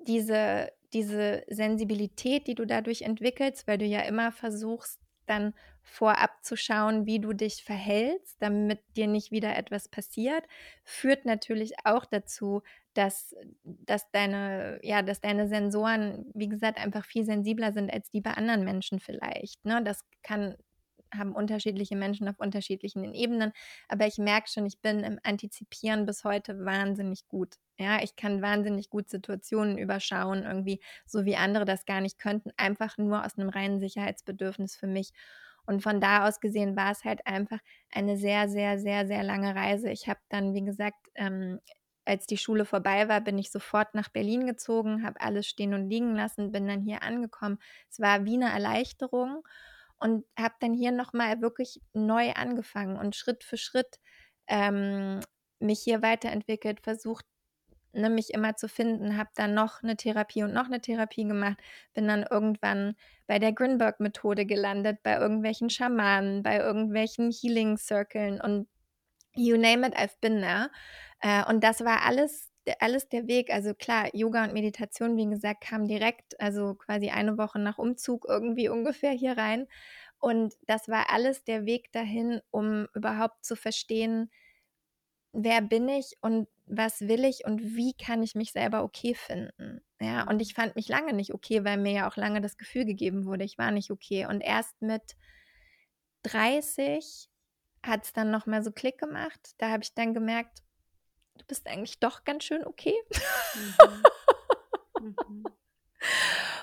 [0.08, 6.58] diese diese Sensibilität, die du dadurch entwickelst, weil du ja immer versuchst, dann vorab zu
[6.58, 10.44] schauen, wie du dich verhältst, damit dir nicht wieder etwas passiert,
[10.84, 12.62] führt natürlich auch dazu,
[12.94, 13.34] dass,
[13.64, 18.32] dass, deine, ja, dass deine Sensoren, wie gesagt, einfach viel sensibler sind als die bei
[18.32, 19.64] anderen Menschen vielleicht.
[19.64, 19.82] Ne?
[19.84, 20.56] Das kann
[21.16, 23.52] haben unterschiedliche Menschen auf unterschiedlichen Ebenen.
[23.88, 27.56] Aber ich merke schon, ich bin im Antizipieren bis heute wahnsinnig gut.
[27.80, 32.52] Ja, ich kann wahnsinnig gut Situationen überschauen, irgendwie, so wie andere das gar nicht könnten,
[32.58, 35.12] einfach nur aus einem reinen Sicherheitsbedürfnis für mich.
[35.66, 37.60] Und von da aus gesehen war es halt einfach
[37.92, 39.90] eine sehr, sehr, sehr, sehr lange Reise.
[39.90, 41.60] Ich habe dann, wie gesagt, ähm,
[42.06, 45.88] als die Schule vorbei war, bin ich sofort nach Berlin gezogen, habe alles stehen und
[45.90, 47.60] liegen lassen, bin dann hier angekommen.
[47.90, 49.44] Es war wie eine Erleichterung
[50.02, 54.00] und habe dann hier nochmal wirklich neu angefangen und Schritt für Schritt
[54.48, 55.22] ähm,
[55.60, 57.26] mich hier weiterentwickelt, versucht,
[57.94, 61.58] ne, mich immer zu finden, habe dann noch eine Therapie und noch eine Therapie gemacht,
[61.94, 62.96] bin dann irgendwann
[63.28, 68.68] bei der Grinberg-Methode gelandet, bei irgendwelchen Schamanen, bei irgendwelchen Healing-Circles und
[69.36, 70.70] you name it, I've been there.
[71.20, 73.52] Äh, und das war alles alles der Weg.
[73.52, 78.26] Also klar, Yoga und Meditation, wie gesagt, kam direkt, also quasi eine Woche nach Umzug
[78.28, 79.68] irgendwie ungefähr hier rein.
[80.20, 84.30] Und das war alles der Weg dahin, um überhaupt zu verstehen,
[85.34, 89.82] wer bin ich und was will ich und wie kann ich mich selber okay finden.
[90.00, 92.86] Ja, und ich fand mich lange nicht okay, weil mir ja auch lange das Gefühl
[92.86, 94.26] gegeben wurde, ich war nicht okay.
[94.26, 95.16] Und erst mit
[96.24, 97.30] 30
[97.84, 99.54] hat es dann nochmal so Klick gemacht.
[99.58, 100.64] Da habe ich dann gemerkt,
[101.42, 102.96] du bist eigentlich doch ganz schön okay.
[105.00, 105.14] Mhm.
[105.26, 105.44] Mhm.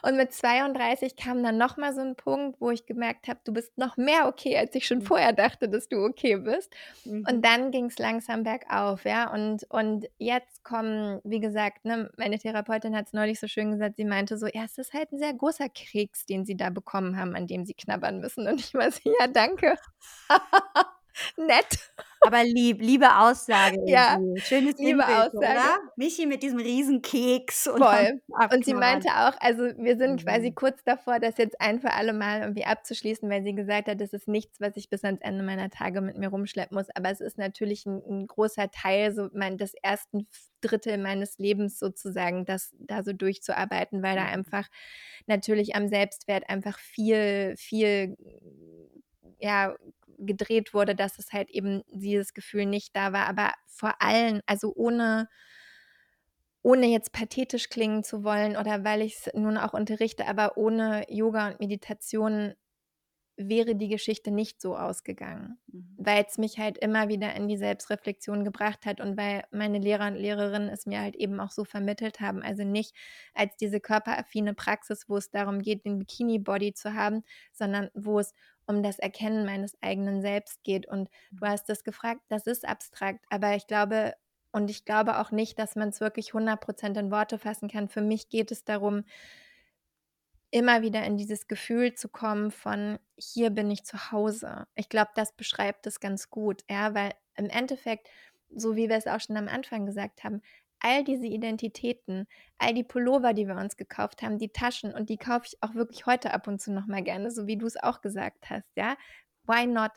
[0.02, 3.76] Und mit 32 kam dann nochmal so ein Punkt, wo ich gemerkt habe, du bist
[3.78, 5.02] noch mehr okay, als ich schon mhm.
[5.02, 6.72] vorher dachte, dass du okay bist.
[7.04, 7.24] Mhm.
[7.28, 9.32] Und dann ging es langsam bergauf, ja.
[9.32, 13.96] Und, und jetzt kommen, wie gesagt, ne, meine Therapeutin hat es neulich so schön gesagt,
[13.96, 17.16] sie meinte so, ja, es ist halt ein sehr großer Keks, den sie da bekommen
[17.16, 18.46] haben, an dem sie knabbern müssen.
[18.46, 19.76] Und ich war so, ja, danke.
[21.36, 21.90] Nett.
[22.20, 23.78] Aber lieb, liebe Aussage.
[23.88, 25.36] Ja, schönes liebe Liebbild, Aussage.
[25.38, 25.78] Oder?
[25.96, 27.66] Michi mit diesem riesen Keks.
[27.68, 28.20] Und Voll.
[28.52, 30.26] Und sie meinte auch, also wir sind mhm.
[30.26, 34.00] quasi kurz davor, das jetzt ein für alle Mal irgendwie abzuschließen, weil sie gesagt hat,
[34.00, 36.88] das ist nichts, was ich bis ans Ende meiner Tage mit mir rumschleppen muss.
[36.94, 40.26] Aber es ist natürlich ein, ein großer Teil so mein, des ersten
[40.60, 44.30] Drittel meines Lebens sozusagen, das da so durchzuarbeiten, weil da mhm.
[44.30, 44.68] einfach
[45.26, 48.16] natürlich am Selbstwert einfach viel, viel
[49.38, 49.74] ja,
[50.18, 53.26] gedreht wurde, dass es halt eben dieses Gefühl nicht da war.
[53.26, 55.28] Aber vor allem, also ohne,
[56.62, 61.04] ohne jetzt pathetisch klingen zu wollen oder weil ich es nun auch unterrichte, aber ohne
[61.08, 62.54] Yoga und Meditation
[63.38, 65.94] wäre die Geschichte nicht so ausgegangen, mhm.
[65.96, 70.08] weil es mich halt immer wieder in die Selbstreflexion gebracht hat und weil meine Lehrer
[70.08, 72.42] und Lehrerinnen es mir halt eben auch so vermittelt haben.
[72.42, 72.94] Also nicht
[73.34, 78.34] als diese körperaffine Praxis, wo es darum geht, den Bikini-Body zu haben, sondern wo es
[78.68, 80.86] um das Erkennen meines eigenen Selbst geht.
[80.86, 81.50] Und du mhm.
[81.50, 84.14] hast das gefragt, das ist abstrakt, aber ich glaube,
[84.52, 87.88] und ich glaube auch nicht, dass man es wirklich 100% in Worte fassen kann.
[87.88, 89.04] Für mich geht es darum,
[90.50, 94.66] immer wieder in dieses Gefühl zu kommen von hier bin ich zu Hause.
[94.74, 98.08] Ich glaube, das beschreibt es ganz gut, ja, weil im Endeffekt,
[98.54, 100.40] so wie wir es auch schon am Anfang gesagt haben,
[100.80, 102.26] all diese Identitäten,
[102.58, 105.74] all die Pullover, die wir uns gekauft haben, die Taschen und die kaufe ich auch
[105.74, 108.70] wirklich heute ab und zu noch mal gerne, so wie du es auch gesagt hast,
[108.76, 108.96] ja?
[109.44, 109.92] Why not?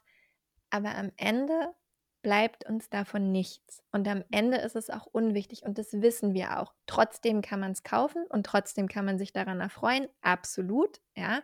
[0.70, 1.74] Aber am Ende
[2.22, 3.84] bleibt uns davon nichts.
[3.92, 6.74] Und am Ende ist es auch unwichtig und das wissen wir auch.
[6.86, 11.42] Trotzdem kann man es kaufen und trotzdem kann man sich daran erfreuen, absolut, ja.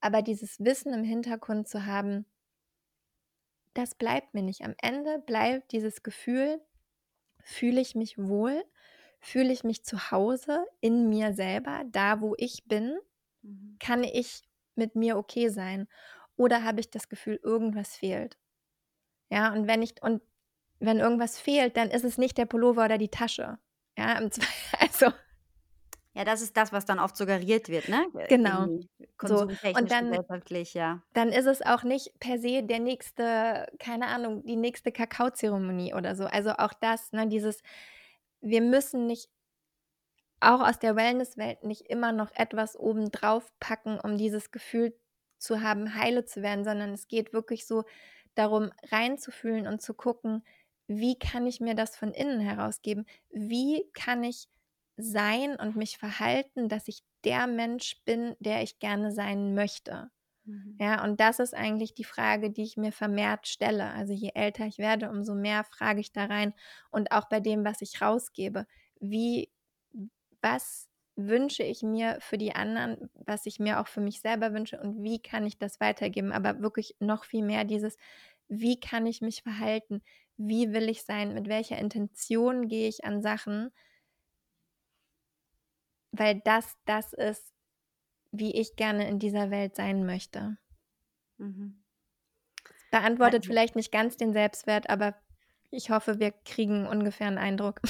[0.00, 2.24] Aber dieses Wissen im Hintergrund zu haben,
[3.74, 4.62] das bleibt mir nicht.
[4.62, 6.60] Am Ende bleibt dieses Gefühl,
[7.44, 8.64] fühle ich mich wohl,
[9.20, 12.98] fühle ich mich zu Hause in mir selber, da wo ich bin,
[13.42, 13.76] mhm.
[13.78, 14.42] kann ich
[14.74, 15.88] mit mir okay sein
[16.36, 18.38] oder habe ich das Gefühl, irgendwas fehlt.
[19.30, 20.22] Ja, und wenn ich und
[20.78, 23.58] wenn irgendwas fehlt, dann ist es nicht der Pullover oder die Tasche.
[23.96, 24.14] Ja,
[24.78, 25.12] also
[26.14, 28.04] ja, das ist das, was dann oft suggeriert wird, ne?
[28.28, 28.66] Genau.
[29.22, 29.42] So.
[29.42, 30.12] Und dann,
[30.72, 31.02] ja.
[31.12, 36.16] dann ist es auch nicht per se der nächste, keine Ahnung, die nächste Kakaozeremonie oder
[36.16, 36.24] so.
[36.24, 37.62] Also auch das, ne, dieses,
[38.40, 39.28] wir müssen nicht,
[40.40, 44.96] auch aus der Wellnesswelt, nicht immer noch etwas obendrauf packen, um dieses Gefühl
[45.38, 47.84] zu haben, heile zu werden, sondern es geht wirklich so
[48.34, 50.42] darum, reinzufühlen und zu gucken,
[50.86, 53.06] wie kann ich mir das von innen herausgeben?
[53.30, 54.48] Wie kann ich
[55.02, 60.10] sein und mich verhalten, dass ich der Mensch bin, der ich gerne sein möchte.
[60.46, 60.80] Mhm.
[60.80, 63.90] Ja, und das ist eigentlich die Frage, die ich mir vermehrt stelle.
[63.92, 66.54] Also je älter ich werde, umso mehr frage ich da rein
[66.90, 68.66] und auch bei dem, was ich rausgebe.
[69.00, 69.50] Wie,
[70.42, 74.80] was wünsche ich mir für die anderen, was ich mir auch für mich selber wünsche
[74.80, 76.32] und wie kann ich das weitergeben.
[76.32, 77.96] Aber wirklich noch viel mehr dieses,
[78.48, 80.02] wie kann ich mich verhalten,
[80.36, 83.70] wie will ich sein, mit welcher Intention gehe ich an Sachen,
[86.12, 87.52] weil das das ist,
[88.32, 90.56] wie ich gerne in dieser Welt sein möchte.
[91.38, 91.82] Mhm.
[92.90, 95.14] Beantwortet vielleicht nicht ganz den Selbstwert, aber
[95.70, 97.80] ich hoffe, wir kriegen ungefähr einen Eindruck.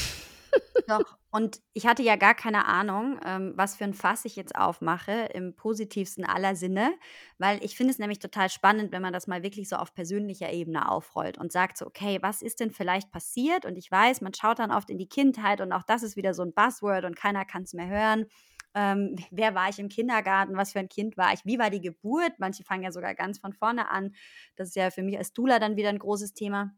[0.86, 4.56] Doch, und ich hatte ja gar keine Ahnung, ähm, was für ein Fass ich jetzt
[4.56, 6.92] aufmache, im positivsten aller Sinne,
[7.38, 10.52] weil ich finde es nämlich total spannend, wenn man das mal wirklich so auf persönlicher
[10.52, 13.64] Ebene aufrollt und sagt so, okay, was ist denn vielleicht passiert?
[13.64, 16.34] Und ich weiß, man schaut dann oft in die Kindheit und auch das ist wieder
[16.34, 18.26] so ein Buzzword und keiner kann es mehr hören.
[18.74, 20.56] Ähm, wer war ich im Kindergarten?
[20.56, 21.44] Was für ein Kind war ich?
[21.44, 22.32] Wie war die Geburt?
[22.38, 24.14] Manche fangen ja sogar ganz von vorne an.
[24.56, 26.72] Das ist ja für mich als Dula dann wieder ein großes Thema.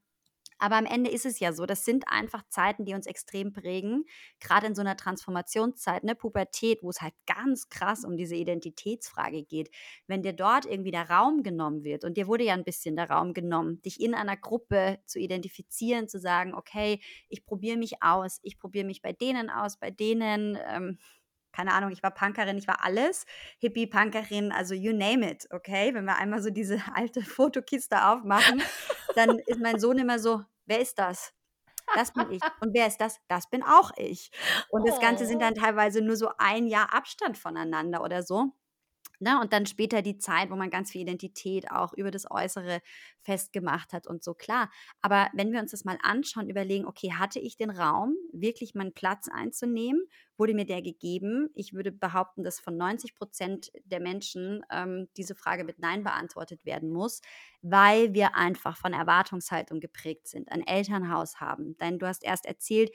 [0.62, 4.04] Aber am Ende ist es ja so, das sind einfach Zeiten, die uns extrem prägen.
[4.38, 9.42] Gerade in so einer Transformationszeit, ne, Pubertät, wo es halt ganz krass um diese Identitätsfrage
[9.42, 9.74] geht.
[10.06, 13.10] Wenn dir dort irgendwie der Raum genommen wird, und dir wurde ja ein bisschen der
[13.10, 18.38] Raum genommen, dich in einer Gruppe zu identifizieren, zu sagen, okay, ich probiere mich aus,
[18.44, 20.56] ich probiere mich bei denen aus, bei denen.
[20.64, 20.96] Ähm,
[21.50, 23.26] keine Ahnung, ich war Punkerin, ich war alles,
[23.58, 25.92] Hippie, Punkerin, also you name it, okay?
[25.92, 28.62] Wenn wir einmal so diese alte Fotokiste aufmachen,
[29.16, 31.32] dann ist mein Sohn immer so, wer ist das?
[31.94, 32.42] Das bin ich.
[32.60, 33.18] Und wer ist das?
[33.28, 34.30] Das bin auch ich.
[34.70, 35.60] Und das Ganze sind dann oh.
[35.60, 38.52] teilweise nur so ein Jahr Abstand voneinander oder so.
[39.22, 39.40] Ne?
[39.40, 42.80] Und dann später die Zeit, wo man ganz viel Identität auch über das Äußere
[43.20, 44.68] festgemacht hat und so klar.
[45.00, 48.92] Aber wenn wir uns das mal anschauen, überlegen, okay, hatte ich den Raum, wirklich meinen
[48.92, 50.02] Platz einzunehmen?
[50.36, 51.50] Wurde mir der gegeben?
[51.54, 56.64] Ich würde behaupten, dass von 90 Prozent der Menschen ähm, diese Frage mit Nein beantwortet
[56.64, 57.20] werden muss,
[57.60, 61.76] weil wir einfach von Erwartungshaltung geprägt sind, ein Elternhaus haben.
[61.78, 62.90] Denn du hast erst erzählt,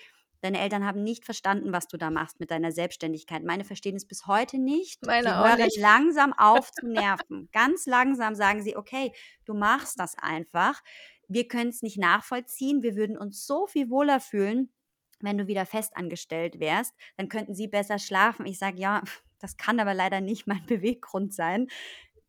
[0.48, 3.44] Deine Eltern haben nicht verstanden, was du da machst mit deiner Selbstständigkeit.
[3.44, 5.06] Meine verstehen es bis heute nicht.
[5.06, 5.78] Meine sie hören nicht.
[5.78, 7.50] langsam auf zu nerven.
[7.52, 9.12] Ganz langsam sagen sie, okay,
[9.44, 10.82] du machst das einfach.
[11.28, 12.82] Wir können es nicht nachvollziehen.
[12.82, 14.72] Wir würden uns so viel wohler fühlen,
[15.20, 16.96] wenn du wieder festangestellt wärst.
[17.18, 18.46] Dann könnten sie besser schlafen.
[18.46, 19.04] Ich sage, ja,
[19.40, 21.68] das kann aber leider nicht mein Beweggrund sein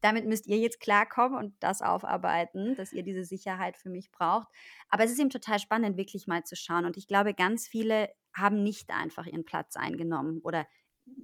[0.00, 4.48] damit müsst ihr jetzt klarkommen und das aufarbeiten, dass ihr diese Sicherheit für mich braucht.
[4.88, 6.84] Aber es ist eben total spannend, wirklich mal zu schauen.
[6.84, 10.66] Und ich glaube, ganz viele haben nicht einfach ihren Platz eingenommen oder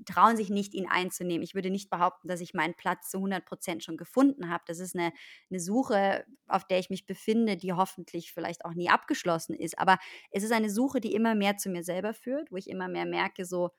[0.06, 1.42] trauen sich nicht, ihn einzunehmen.
[1.42, 4.64] Ich würde nicht behaupten, dass ich meinen Platz zu 100 Prozent schon gefunden habe.
[4.66, 5.12] Das ist eine,
[5.50, 9.78] eine Suche, auf der ich mich befinde, die hoffentlich vielleicht auch nie abgeschlossen ist.
[9.78, 9.98] Aber
[10.30, 13.06] es ist eine Suche, die immer mehr zu mir selber führt, wo ich immer mehr
[13.06, 13.70] merke, so,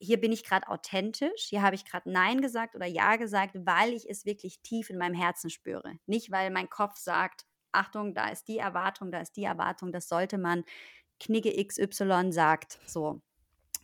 [0.00, 3.92] hier bin ich gerade authentisch, hier habe ich gerade Nein gesagt oder Ja gesagt, weil
[3.92, 5.94] ich es wirklich tief in meinem Herzen spüre.
[6.06, 10.08] Nicht, weil mein Kopf sagt, Achtung, da ist die Erwartung, da ist die Erwartung, das
[10.08, 10.64] sollte man,
[11.20, 13.20] Knigge XY sagt, so.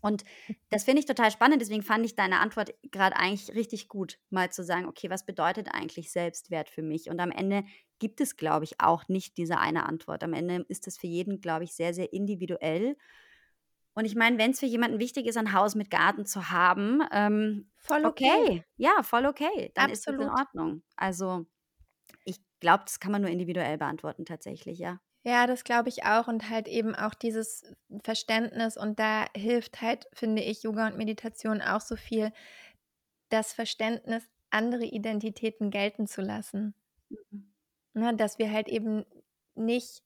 [0.00, 0.24] Und
[0.70, 4.50] das finde ich total spannend, deswegen fand ich deine Antwort gerade eigentlich richtig gut, mal
[4.50, 7.10] zu sagen, okay, was bedeutet eigentlich Selbstwert für mich?
[7.10, 7.64] Und am Ende
[7.98, 10.22] gibt es, glaube ich, auch nicht diese eine Antwort.
[10.22, 12.96] Am Ende ist es für jeden, glaube ich, sehr, sehr individuell.
[13.96, 17.00] Und ich meine, wenn es für jemanden wichtig ist, ein Haus mit Garten zu haben,
[17.12, 18.30] ähm, voll okay.
[18.40, 18.64] okay.
[18.76, 19.72] Ja, voll okay.
[19.74, 20.20] Dann Absolut.
[20.20, 20.82] ist es in Ordnung.
[20.96, 21.46] Also
[22.24, 25.00] ich glaube, das kann man nur individuell beantworten tatsächlich, ja.
[25.24, 27.64] Ja, das glaube ich auch und halt eben auch dieses
[28.04, 32.32] Verständnis und da hilft halt, finde ich, Yoga und Meditation auch so viel,
[33.30, 36.74] das Verständnis, andere Identitäten gelten zu lassen.
[37.08, 37.52] Mhm.
[37.94, 39.06] Ne, dass wir halt eben
[39.54, 40.02] nicht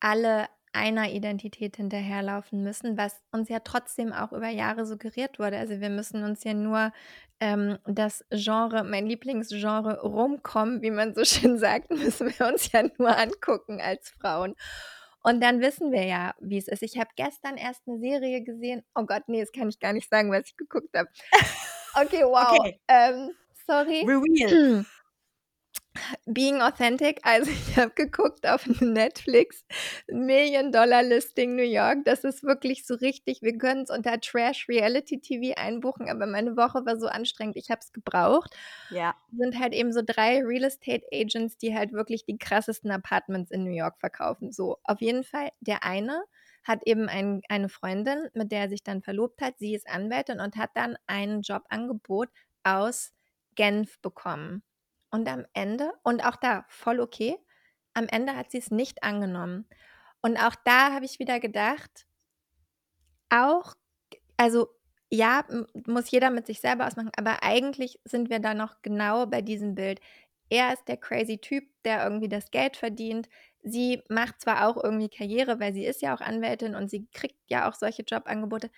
[0.00, 5.56] alle einer Identität hinterherlaufen müssen, was uns ja trotzdem auch über Jahre suggeriert wurde.
[5.58, 6.92] Also wir müssen uns ja nur
[7.40, 12.84] ähm, das Genre, mein Lieblingsgenre rumkommen, wie man so schön sagt, müssen wir uns ja
[12.98, 14.54] nur angucken als Frauen.
[15.22, 16.82] Und dann wissen wir ja, wie es ist.
[16.82, 18.84] Ich habe gestern erst eine Serie gesehen.
[18.94, 21.08] Oh Gott, nee, das kann ich gar nicht sagen, was ich geguckt habe.
[21.98, 22.58] Okay, wow.
[22.58, 22.78] Okay.
[22.88, 23.30] Ähm,
[23.66, 24.04] sorry.
[24.06, 24.84] Reveal.
[26.26, 29.64] Being Authentic, also ich habe geguckt auf Netflix,
[30.08, 34.68] Million Dollar Listing New York, das ist wirklich so richtig, wir können es unter Trash
[34.68, 38.54] Reality TV einbuchen, aber meine Woche war so anstrengend, ich habe es gebraucht.
[38.90, 39.14] Ja.
[39.36, 43.64] Sind halt eben so drei Real Estate Agents, die halt wirklich die krassesten Apartments in
[43.64, 44.52] New York verkaufen.
[44.52, 46.22] So, auf jeden Fall, der eine
[46.66, 50.40] hat eben ein, eine Freundin, mit der er sich dann verlobt hat, sie ist Anwältin
[50.40, 52.28] und hat dann ein Jobangebot
[52.64, 53.12] aus
[53.54, 54.62] Genf bekommen.
[55.16, 57.38] Und am Ende, und auch da voll okay,
[57.94, 59.66] am Ende hat sie es nicht angenommen.
[60.20, 62.06] Und auch da habe ich wieder gedacht,
[63.30, 63.72] auch,
[64.36, 64.68] also
[65.08, 65.42] ja,
[65.86, 69.74] muss jeder mit sich selber ausmachen, aber eigentlich sind wir da noch genau bei diesem
[69.74, 70.00] Bild.
[70.50, 73.26] Er ist der crazy Typ, der irgendwie das Geld verdient.
[73.62, 77.40] Sie macht zwar auch irgendwie Karriere, weil sie ist ja auch Anwältin und sie kriegt
[77.48, 78.70] ja auch solche Jobangebote,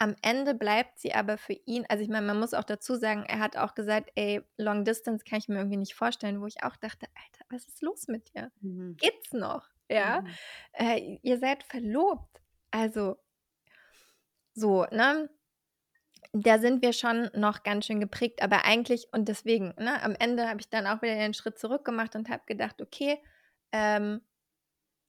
[0.00, 3.24] Am Ende bleibt sie aber für ihn, also ich meine, man muss auch dazu sagen,
[3.24, 6.62] er hat auch gesagt, ey, Long Distance kann ich mir irgendwie nicht vorstellen, wo ich
[6.62, 8.52] auch dachte, Alter, was ist los mit dir?
[8.60, 8.96] Mhm.
[8.96, 9.68] Geht's noch?
[9.90, 10.28] Ja, mhm.
[10.72, 12.40] äh, ihr seid verlobt.
[12.70, 13.16] Also
[14.54, 15.28] so, ne?
[16.32, 20.48] Da sind wir schon noch ganz schön geprägt, aber eigentlich und deswegen, ne, am Ende
[20.48, 23.18] habe ich dann auch wieder den Schritt zurück gemacht und habe gedacht, okay,
[23.72, 24.20] ähm,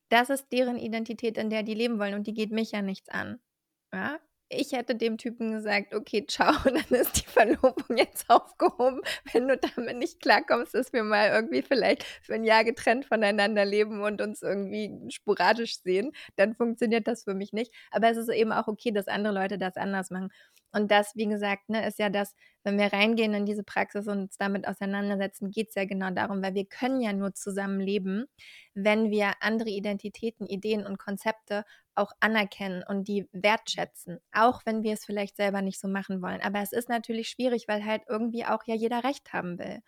[0.10, 3.10] das ist deren Identität, in der die leben wollen und die geht mich ja nichts
[3.10, 3.39] an.
[3.93, 4.19] Ja?
[4.52, 9.02] Ich hätte dem Typen gesagt, okay, ciao, dann ist die Verlobung jetzt aufgehoben.
[9.32, 13.64] Wenn du damit nicht klarkommst, dass wir mal irgendwie vielleicht für ein Jahr getrennt voneinander
[13.64, 17.74] leben und uns irgendwie sporadisch sehen, dann funktioniert das für mich nicht.
[17.92, 20.32] Aber es ist eben auch okay, dass andere Leute das anders machen.
[20.71, 24.19] Und das, wie gesagt, ne, ist ja das, wenn wir reingehen in diese Praxis und
[24.19, 28.25] uns damit auseinandersetzen, geht es ja genau darum, weil wir können ja nur zusammen leben,
[28.73, 34.93] wenn wir andere Identitäten, Ideen und Konzepte auch anerkennen und die wertschätzen, auch wenn wir
[34.93, 36.41] es vielleicht selber nicht so machen wollen.
[36.41, 39.79] Aber es ist natürlich schwierig, weil halt irgendwie auch ja jeder Recht haben will.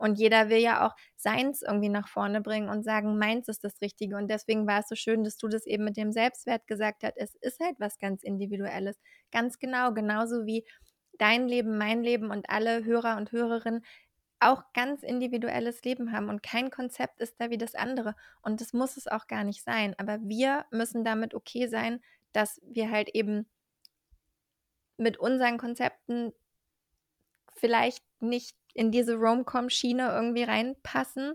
[0.00, 3.80] Und jeder will ja auch seins irgendwie nach vorne bringen und sagen, meins ist das
[3.82, 4.16] Richtige.
[4.16, 7.16] Und deswegen war es so schön, dass du das eben mit dem Selbstwert gesagt hast.
[7.16, 8.98] Es ist halt was ganz Individuelles.
[9.30, 10.64] Ganz genau, genauso wie
[11.18, 13.84] dein Leben, mein Leben und alle Hörer und Hörerinnen
[14.40, 18.72] auch ganz individuelles Leben haben und kein Konzept ist da wie das andere und das
[18.72, 22.00] muss es auch gar nicht sein, aber wir müssen damit okay sein,
[22.32, 23.50] dass wir halt eben
[24.96, 26.32] mit unseren Konzepten
[27.54, 31.34] vielleicht nicht in diese Rom-Com-Schiene irgendwie reinpassen.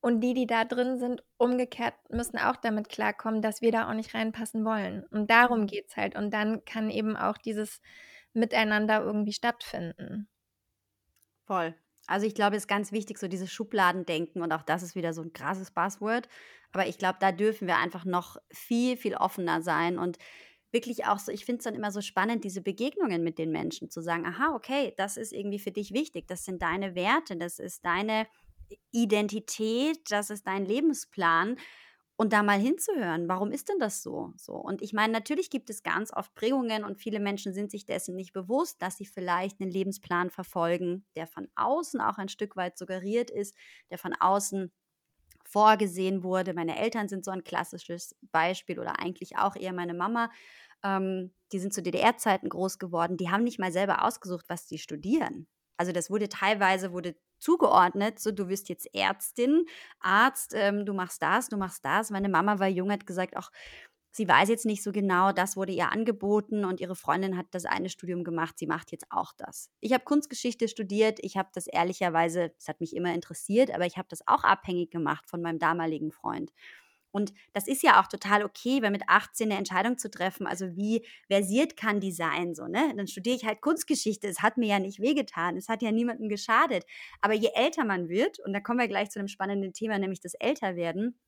[0.00, 3.94] Und die, die da drin sind, umgekehrt müssen auch damit klarkommen, dass wir da auch
[3.94, 5.04] nicht reinpassen wollen.
[5.10, 5.66] Und darum mhm.
[5.66, 6.14] geht es halt.
[6.14, 7.80] Und dann kann eben auch dieses
[8.32, 10.28] Miteinander irgendwie stattfinden.
[11.46, 11.74] Voll.
[12.06, 15.12] Also ich glaube, es ist ganz wichtig, so dieses Schubladendenken und auch das ist wieder
[15.12, 16.28] so ein krasses Buzzword.
[16.72, 20.18] Aber ich glaube, da dürfen wir einfach noch viel, viel offener sein und
[20.72, 23.90] wirklich auch so, ich finde es dann immer so spannend, diese Begegnungen mit den Menschen
[23.90, 27.58] zu sagen, aha, okay, das ist irgendwie für dich wichtig, das sind deine Werte, das
[27.58, 28.26] ist deine
[28.92, 31.56] Identität, das ist dein Lebensplan
[32.16, 34.32] und da mal hinzuhören, warum ist denn das so?
[34.36, 37.86] So und ich meine, natürlich gibt es ganz oft Prägungen und viele Menschen sind sich
[37.86, 42.56] dessen nicht bewusst, dass sie vielleicht einen Lebensplan verfolgen, der von außen auch ein Stück
[42.56, 43.56] weit suggeriert ist,
[43.90, 44.72] der von außen
[45.50, 46.54] vorgesehen wurde.
[46.54, 50.30] Meine Eltern sind so ein klassisches Beispiel oder eigentlich auch eher meine Mama.
[50.84, 53.16] Ähm, die sind zu DDR-Zeiten groß geworden.
[53.16, 55.46] Die haben nicht mal selber ausgesucht, was sie studieren.
[55.76, 59.64] Also das wurde teilweise wurde zugeordnet, so du wirst jetzt Ärztin,
[60.00, 62.10] Arzt, ähm, du machst das, du machst das.
[62.10, 63.50] Meine Mama war jung, hat gesagt, auch
[64.10, 67.64] sie weiß jetzt nicht so genau, das wurde ihr angeboten und ihre Freundin hat das
[67.64, 69.70] eine Studium gemacht, sie macht jetzt auch das.
[69.80, 73.96] Ich habe Kunstgeschichte studiert, ich habe das ehrlicherweise, es hat mich immer interessiert, aber ich
[73.96, 76.52] habe das auch abhängig gemacht von meinem damaligen Freund.
[77.10, 80.76] Und das ist ja auch total okay, wenn mit 18 eine Entscheidung zu treffen, also
[80.76, 82.92] wie versiert kann die sein, so, ne?
[82.96, 84.28] Dann studiere ich halt Kunstgeschichte.
[84.28, 86.84] Es hat mir ja nicht wehgetan, es hat ja niemandem geschadet.
[87.22, 90.20] Aber je älter man wird, und da kommen wir gleich zu einem spannenden Thema, nämlich
[90.20, 91.18] das Älterwerden,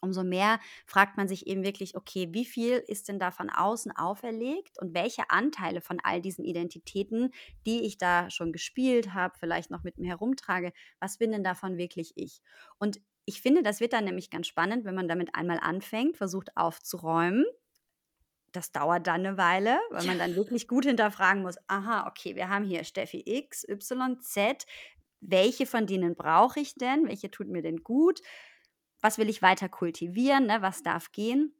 [0.00, 3.92] umso mehr fragt man sich eben wirklich, okay, wie viel ist denn da von außen
[3.92, 7.32] auferlegt und welche Anteile von all diesen Identitäten,
[7.66, 11.78] die ich da schon gespielt habe, vielleicht noch mit mir herumtrage, was bin denn davon
[11.78, 12.40] wirklich ich?
[12.78, 16.56] Und ich finde, das wird dann nämlich ganz spannend, wenn man damit einmal anfängt, versucht
[16.56, 17.44] aufzuräumen.
[18.52, 22.48] Das dauert dann eine Weile, weil man dann wirklich gut hinterfragen muss, aha, okay, wir
[22.48, 24.64] haben hier Steffi X, Y, Z,
[25.20, 27.06] welche von denen brauche ich denn?
[27.06, 28.20] Welche tut mir denn gut?
[29.00, 30.58] Was will ich weiter kultivieren, ne?
[30.60, 31.54] was darf gehen.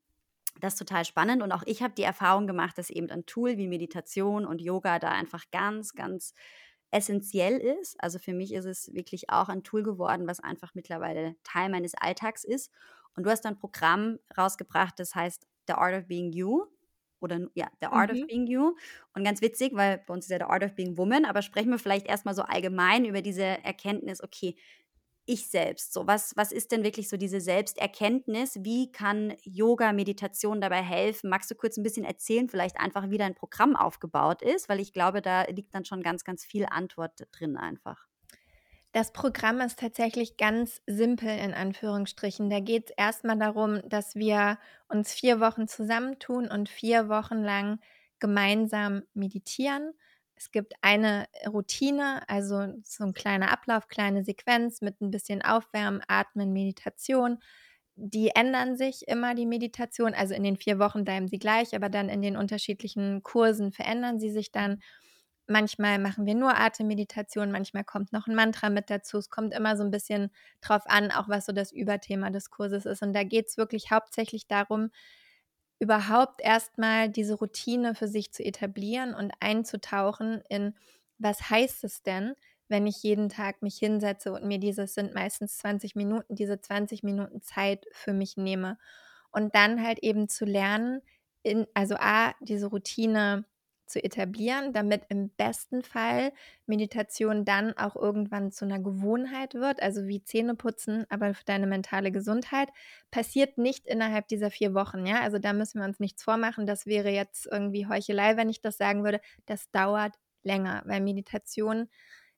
[0.61, 3.59] Das ist total spannend und auch ich habe die Erfahrung gemacht, dass eben ein Tool
[3.59, 6.35] wie Meditation und Yoga da einfach ganz, ganz
[6.90, 8.03] essentiell ist.
[8.03, 11.94] Also für mich ist es wirklich auch ein Tool geworden, was einfach mittlerweile Teil meines
[11.94, 12.72] Alltags ist.
[13.14, 16.64] Und du hast ein Programm rausgebracht, das heißt The Art of Being You
[17.20, 18.22] oder ja, The Art mhm.
[18.22, 18.74] of Being You.
[19.14, 21.70] Und ganz witzig, weil bei uns ist ja The Art of Being Woman, aber sprechen
[21.70, 24.57] wir vielleicht erstmal so allgemein über diese Erkenntnis, okay,
[25.29, 25.93] ich selbst?
[25.93, 28.59] So, was, was ist denn wirklich so diese Selbsterkenntnis?
[28.62, 31.29] Wie kann Yoga, Meditation dabei helfen?
[31.29, 34.69] Magst du kurz ein bisschen erzählen, vielleicht einfach, wie dein Programm aufgebaut ist?
[34.69, 38.07] Weil ich glaube, da liegt dann schon ganz, ganz viel Antwort drin einfach.
[38.93, 42.49] Das Programm ist tatsächlich ganz simpel in Anführungsstrichen.
[42.49, 47.81] Da geht es erstmal darum, dass wir uns vier Wochen zusammentun und vier Wochen lang
[48.19, 49.93] gemeinsam meditieren
[50.39, 56.03] es gibt eine Routine, also so ein kleiner Ablauf, kleine Sequenz mit ein bisschen Aufwärmen,
[56.09, 57.39] Atmen, Meditation.
[57.97, 60.14] Die ändern sich immer, die Meditation.
[60.14, 64.20] Also in den vier Wochen bleiben sie gleich, aber dann in den unterschiedlichen Kursen verändern
[64.20, 64.80] sie sich dann.
[65.49, 69.18] Manchmal machen wir nur Atemmeditation, manchmal kommt noch ein Mantra mit dazu.
[69.18, 70.30] Es kommt immer so ein bisschen
[70.61, 73.03] drauf an, auch was so das Überthema des Kurses ist.
[73.03, 74.91] Und da geht es wirklich hauptsächlich darum,
[75.79, 80.74] überhaupt erstmal diese Routine für sich zu etablieren und einzutauchen in,
[81.18, 82.35] was heißt es denn,
[82.68, 87.03] wenn ich jeden Tag mich hinsetze und mir dieses sind meistens 20 Minuten, diese 20
[87.03, 88.79] Minuten Zeit für mich nehme.
[89.31, 91.01] Und dann halt eben zu lernen,
[91.43, 93.45] in, also A, diese Routine
[93.89, 96.32] zu etablieren, damit im besten Fall
[96.66, 102.12] Meditation dann auch irgendwann zu einer Gewohnheit wird, also wie Zähneputzen, aber für deine mentale
[102.12, 102.68] Gesundheit,
[103.11, 105.07] passiert nicht innerhalb dieser vier Wochen.
[105.07, 106.66] Ja, also da müssen wir uns nichts vormachen.
[106.66, 109.20] Das wäre jetzt irgendwie Heuchelei, wenn ich das sagen würde.
[109.47, 111.89] Das dauert länger, weil Meditation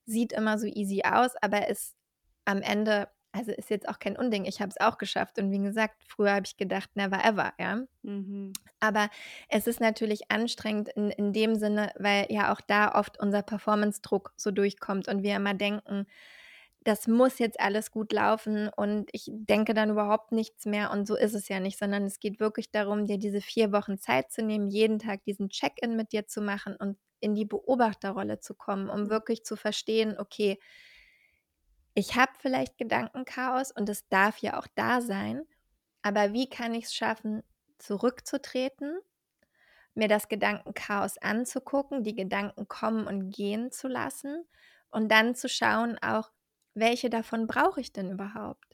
[0.07, 1.97] sieht immer so easy aus, aber ist
[2.45, 4.45] am Ende also ist jetzt auch kein Unding.
[4.45, 5.39] Ich habe es auch geschafft.
[5.39, 7.83] Und wie gesagt, früher habe ich gedacht, never ever, ja.
[8.03, 8.53] Mhm.
[8.81, 9.09] Aber
[9.49, 14.33] es ist natürlich anstrengend in, in dem Sinne, weil ja auch da oft unser Performance-Druck
[14.37, 16.07] so durchkommt und wir immer denken,
[16.83, 21.15] das muss jetzt alles gut laufen und ich denke dann überhaupt nichts mehr und so
[21.15, 24.43] ist es ja nicht, sondern es geht wirklich darum, dir diese vier Wochen Zeit zu
[24.43, 28.89] nehmen, jeden Tag diesen Check-in mit dir zu machen und in die Beobachterrolle zu kommen,
[28.89, 29.11] um mhm.
[29.11, 30.59] wirklich zu verstehen, okay,
[31.95, 35.43] ich habe vielleicht Gedankenchaos und es darf ja auch da sein,
[36.03, 37.43] aber wie kann ich es schaffen,
[37.79, 38.99] zurückzutreten,
[39.95, 44.45] mir das Gedankenchaos anzugucken, die Gedanken kommen und gehen zu lassen
[44.91, 46.31] und dann zu schauen auch,
[46.75, 48.65] welche davon brauche ich denn überhaupt?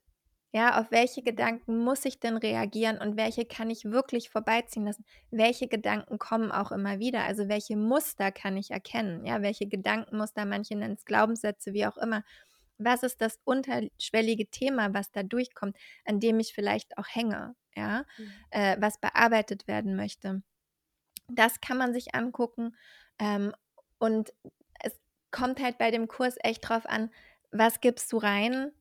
[0.53, 5.05] Ja, auf welche Gedanken muss ich denn reagieren und welche kann ich wirklich vorbeiziehen lassen?
[5.31, 7.25] Welche Gedanken kommen auch immer wieder?
[7.25, 9.27] Also welche Muster kann ich erkennen?
[9.27, 12.23] Ja, welche Gedankenmuster, manche nennen es Glaubenssätze, wie auch immer.
[12.79, 18.05] Was ist das unterschwellige Thema, was da durchkommt, an dem ich vielleicht auch hänge, ja,
[18.19, 18.33] mhm.
[18.51, 20.43] äh, was bearbeitet werden möchte?
[21.29, 22.77] Das kann man sich angucken
[23.19, 23.53] ähm,
[23.99, 24.33] und
[24.81, 24.93] es
[25.31, 27.11] kommt halt bei dem Kurs echt drauf an,
[27.51, 28.73] was gibst du rein,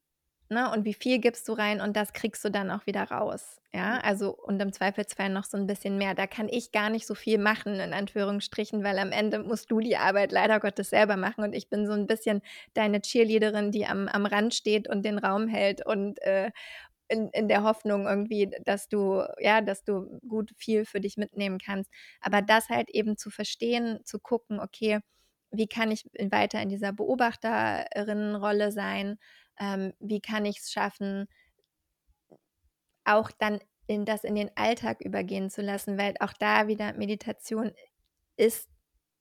[0.49, 3.59] Ne, und wie viel gibst du rein und das kriegst du dann auch wieder raus.
[3.73, 4.01] Ja, mhm.
[4.03, 6.13] also und im Zweifelsfall noch so ein bisschen mehr.
[6.13, 9.79] Da kann ich gar nicht so viel machen, in Anführungsstrichen, weil am Ende musst du
[9.79, 12.41] die Arbeit leider Gottes selber machen und ich bin so ein bisschen
[12.75, 16.51] deine Cheerleaderin, die am, am Rand steht und den Raum hält und äh,
[17.07, 21.59] in, in der Hoffnung irgendwie, dass du, ja, dass du gut viel für dich mitnehmen
[21.59, 21.91] kannst.
[22.21, 24.99] Aber das halt eben zu verstehen, zu gucken, okay,
[25.51, 29.17] wie kann ich weiter in dieser Beobachterinnenrolle sein?
[29.59, 31.27] Ähm, wie kann ich es schaffen,
[33.03, 37.71] auch dann in das in den Alltag übergehen zu lassen, weil auch da wieder Meditation
[38.35, 38.69] ist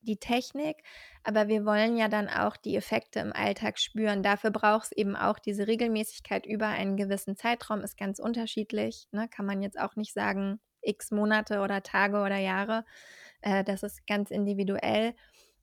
[0.00, 0.76] die Technik,
[1.22, 4.22] aber wir wollen ja dann auch die Effekte im Alltag spüren.
[4.22, 9.08] Dafür braucht es eben auch diese Regelmäßigkeit über einen gewissen Zeitraum, ist ganz unterschiedlich.
[9.12, 9.28] Ne?
[9.28, 12.84] Kann man jetzt auch nicht sagen, x Monate oder Tage oder Jahre.
[13.40, 15.14] Äh, das ist ganz individuell.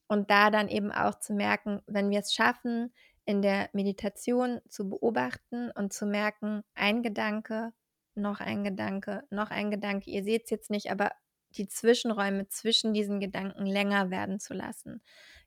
[0.08, 2.92] Und da dann eben auch zu merken, wenn wir es schaffen,
[3.26, 7.74] in der Meditation zu beobachten und zu merken, ein Gedanke,
[8.16, 10.10] noch ein Gedanke, noch ein Gedanke.
[10.10, 11.12] Ihr seht es jetzt nicht, aber
[11.52, 15.02] die Zwischenräume zwischen diesen Gedanken länger werden zu lassen.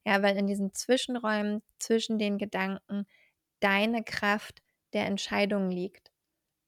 [0.05, 3.07] Ja, weil in diesen Zwischenräumen zwischen den Gedanken
[3.61, 4.62] deine Kraft
[4.93, 6.12] der Entscheidung liegt.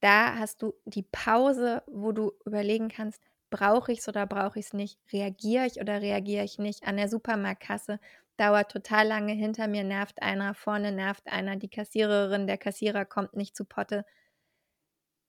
[0.00, 4.66] Da hast du die Pause, wo du überlegen kannst, brauche ich es oder brauche ich
[4.66, 4.98] es nicht?
[5.12, 6.84] Reagiere ich oder reagiere ich nicht?
[6.84, 8.00] An der Supermarktkasse
[8.36, 13.34] dauert total lange, hinter mir nervt einer, vorne nervt einer, die Kassiererin, der Kassierer kommt
[13.34, 14.04] nicht zu Potte.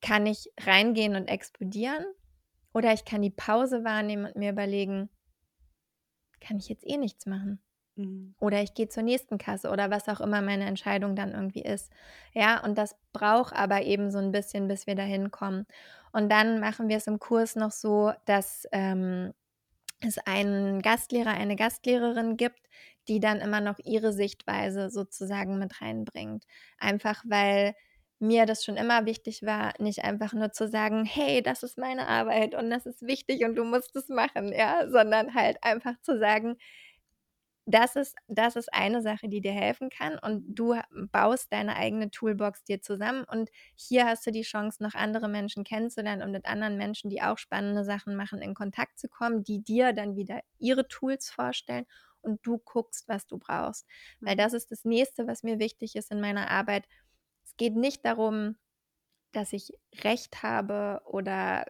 [0.02, 2.06] Kann ich reingehen und explodieren?
[2.74, 5.10] Oder ich kann die Pause wahrnehmen und mir überlegen,
[6.40, 7.60] kann ich jetzt eh nichts machen?
[7.96, 8.36] Mhm.
[8.40, 11.92] Oder ich gehe zur nächsten Kasse oder was auch immer meine Entscheidung dann irgendwie ist.
[12.34, 15.66] Ja, und das braucht aber eben so ein bisschen, bis wir da hinkommen.
[16.12, 19.34] Und dann machen wir es im Kurs noch so, dass ähm,
[20.00, 22.62] es einen Gastlehrer, eine Gastlehrerin gibt,
[23.10, 26.46] die dann immer noch ihre Sichtweise sozusagen mit reinbringt.
[26.80, 27.76] Einfach weil
[28.20, 32.08] mir das schon immer wichtig war, nicht einfach nur zu sagen, hey, das ist meine
[32.08, 36.18] Arbeit und das ist wichtig und du musst es machen, ja, sondern halt einfach zu
[36.18, 36.58] sagen,
[37.70, 40.76] das ist, das ist eine Sache, die dir helfen kann und du
[41.12, 45.66] baust deine eigene Toolbox dir zusammen und hier hast du die Chance, noch andere Menschen
[45.66, 49.62] kennenzulernen und mit anderen Menschen, die auch spannende Sachen machen, in Kontakt zu kommen, die
[49.62, 51.86] dir dann wieder ihre Tools vorstellen
[52.22, 53.86] und du guckst, was du brauchst.
[54.20, 54.40] Weil mhm.
[54.40, 56.88] das ist das nächste, was mir wichtig ist in meiner Arbeit.
[57.44, 58.56] Es geht nicht darum,
[59.32, 61.66] dass ich Recht habe oder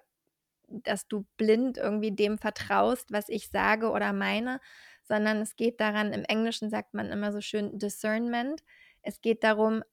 [0.68, 4.60] dass du blind irgendwie dem vertraust, was ich sage oder meine,
[5.04, 8.64] sondern es geht daran, im Englischen sagt man immer so schön Discernment.
[9.02, 9.84] Es geht darum,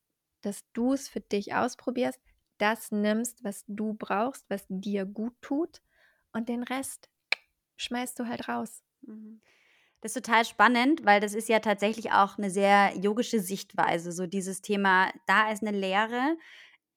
[0.41, 2.21] dass du es für dich ausprobierst,
[2.59, 5.81] das nimmst, was du brauchst, was dir gut tut
[6.33, 7.09] und den Rest
[7.77, 8.83] schmeißt du halt raus.
[9.03, 9.41] Mhm.
[10.05, 14.27] Das ist total spannend, weil das ist ja tatsächlich auch eine sehr yogische Sichtweise, so
[14.27, 16.37] dieses Thema, da ist eine Lehre,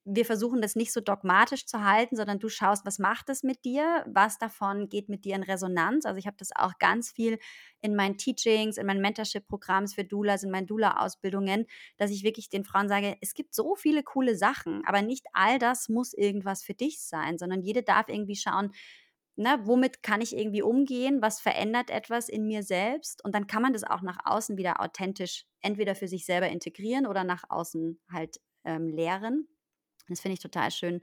[0.04, 3.64] wir versuchen das nicht so dogmatisch zu halten, sondern du schaust, was macht es mit
[3.64, 6.06] dir, was davon geht mit dir in Resonanz.
[6.06, 7.40] Also ich habe das auch ganz viel
[7.80, 12.66] in meinen Teachings, in meinen Mentorship-Programms für Doulas, in meinen Doula-Ausbildungen, dass ich wirklich den
[12.66, 16.74] Frauen sage, es gibt so viele coole Sachen, aber nicht all das muss irgendwas für
[16.74, 18.72] dich sein, sondern jede darf irgendwie schauen,
[19.38, 23.24] ne, womit kann ich irgendwie umgehen, was verändert etwas in mir selbst?
[23.24, 27.08] Und dann kann man das auch nach außen wieder authentisch entweder für sich selber integrieren
[27.08, 29.48] oder nach außen halt ähm, lehren.
[30.10, 31.02] Das finde ich total schön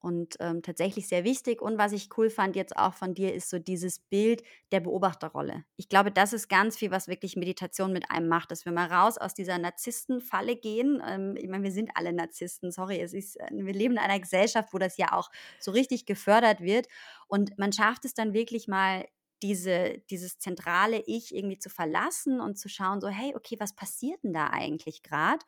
[0.00, 1.60] und ähm, tatsächlich sehr wichtig.
[1.60, 4.42] Und was ich cool fand jetzt auch von dir, ist so dieses Bild
[4.72, 5.64] der Beobachterrolle.
[5.76, 8.90] Ich glaube, das ist ganz viel, was wirklich Meditation mit einem macht, dass wir mal
[8.90, 11.02] raus aus dieser Narzisstenfalle gehen.
[11.06, 14.18] Ähm, ich meine, wir sind alle Narzissten, sorry, es ist, äh, wir leben in einer
[14.18, 16.86] Gesellschaft, wo das ja auch so richtig gefördert wird.
[17.28, 19.04] Und man schafft es dann wirklich mal,
[19.42, 24.22] diese, dieses zentrale Ich irgendwie zu verlassen und zu schauen, so, hey, okay, was passiert
[24.22, 25.44] denn da eigentlich gerade?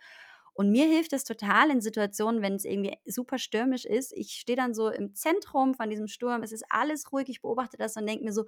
[0.54, 4.12] Und mir hilft es total in Situationen, wenn es irgendwie super stürmisch ist.
[4.12, 7.76] Ich stehe dann so im Zentrum von diesem Sturm, es ist alles ruhig, ich beobachte
[7.78, 8.44] das und denke mir so,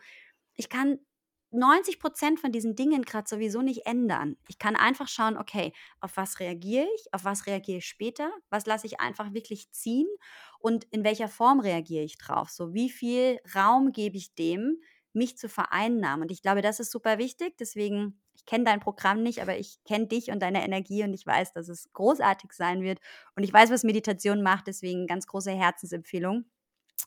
[0.57, 0.99] ich kann
[1.51, 4.37] 90 Prozent von diesen Dingen gerade sowieso nicht ändern.
[4.49, 8.67] Ich kann einfach schauen, okay, auf was reagiere ich, auf was reagiere ich später, was
[8.67, 10.09] lasse ich einfach wirklich ziehen
[10.59, 12.51] und in welcher Form reagiere ich drauf.
[12.51, 14.81] So, wie viel Raum gebe ich dem,
[15.13, 16.23] mich zu vereinnahmen.
[16.23, 17.57] Und ich glaube, das ist super wichtig.
[17.59, 21.27] Deswegen, ich kenne dein Programm nicht, aber ich kenne dich und deine Energie und ich
[21.27, 22.99] weiß, dass es großartig sein wird.
[23.37, 24.67] Und ich weiß, was Meditation macht.
[24.67, 26.45] Deswegen ganz große Herzensempfehlung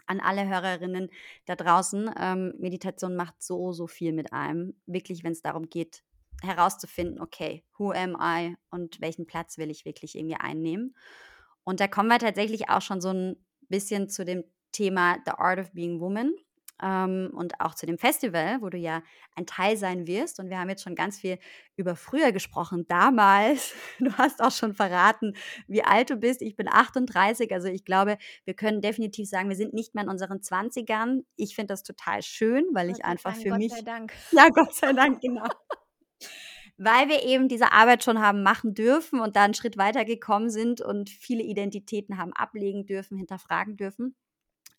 [0.06, 1.10] an alle Hörerinnen
[1.46, 2.12] da draußen.
[2.20, 4.76] Ähm, Meditation macht so, so viel mit einem.
[4.86, 6.04] Wirklich, wenn es darum geht,
[6.42, 10.96] herauszufinden, okay, who am I und welchen Platz will ich wirklich irgendwie einnehmen.
[11.64, 13.36] Und da kommen wir tatsächlich auch schon so ein
[13.70, 16.34] bisschen zu dem Thema The Art of Being Woman
[16.82, 19.02] ähm, und auch zu dem Festival, wo du ja
[19.36, 20.40] ein Teil sein wirst.
[20.40, 21.40] Und wir haben jetzt schon ganz viel
[21.76, 22.86] über früher gesprochen.
[22.88, 25.34] Damals, du hast auch schon verraten,
[25.68, 26.42] wie alt du bist.
[26.42, 30.10] Ich bin 38, also ich glaube, wir können definitiv sagen, wir sind nicht mehr in
[30.10, 31.24] unseren 20ern.
[31.36, 33.74] Ich finde das total schön, weil ich einfach für Gott mich.
[33.74, 34.14] Sei Dank.
[34.32, 35.48] Ja, Gott sei Dank, genau.
[36.78, 40.50] weil wir eben diese Arbeit schon haben machen dürfen und da einen Schritt weiter gekommen
[40.50, 44.16] sind und viele Identitäten haben ablegen dürfen, hinterfragen dürfen.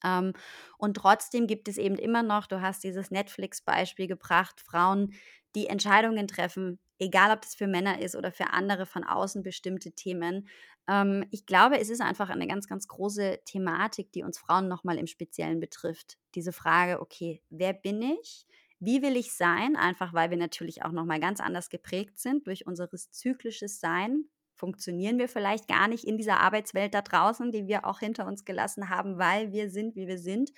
[0.05, 0.33] Ähm,
[0.79, 5.15] und trotzdem gibt es eben immer noch, du hast dieses Netflix-Beispiel gebracht, Frauen,
[5.55, 9.93] die Entscheidungen treffen, egal ob das für Männer ist oder für andere von außen bestimmte
[9.93, 10.49] Themen.
[10.89, 14.99] Ähm, ich glaube, es ist einfach eine ganz, ganz große Thematik, die uns Frauen nochmal
[14.99, 16.19] im Speziellen betrifft.
[16.35, 18.47] Diese Frage, okay, wer bin ich?
[18.81, 19.77] Wie will ich sein?
[19.77, 24.27] Einfach weil wir natürlich auch nochmal ganz anders geprägt sind durch unser zyklisches Sein,
[24.59, 28.45] funktionieren wir vielleicht gar nicht in dieser Arbeitswelt da draußen, die wir auch hinter uns
[28.45, 30.51] gelassen haben, weil wir sind, wie wir sind.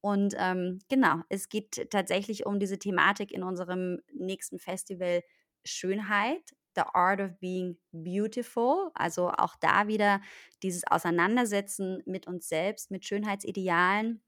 [0.00, 5.22] Und ähm, genau, es geht tatsächlich um diese Thematik in unserem nächsten Festival
[5.64, 6.42] Schönheit,
[6.74, 8.90] The Art of Being Beautiful.
[8.94, 10.20] Also auch da wieder
[10.62, 14.22] dieses Auseinandersetzen mit uns selbst, mit Schönheitsidealen,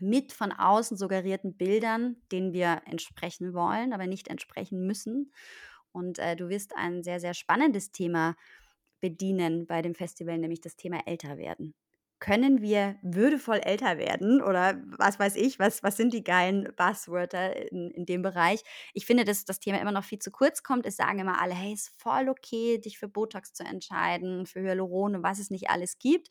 [0.00, 5.32] mit von außen suggerierten Bildern, denen wir entsprechen wollen, aber nicht entsprechen müssen.
[5.92, 8.36] Und äh, du wirst ein sehr, sehr spannendes Thema
[9.00, 11.74] bedienen bei dem Festival, nämlich das Thema Älterwerden.
[12.20, 17.70] Können wir würdevoll älter werden oder was weiß ich, was, was sind die geilen Buzzwörter
[17.70, 18.64] in, in dem Bereich?
[18.92, 20.84] Ich finde, dass das Thema immer noch viel zu kurz kommt.
[20.84, 25.14] Es sagen immer alle, hey, ist voll okay, dich für Botox zu entscheiden, für Hyaluron
[25.14, 26.28] und was es nicht alles gibt.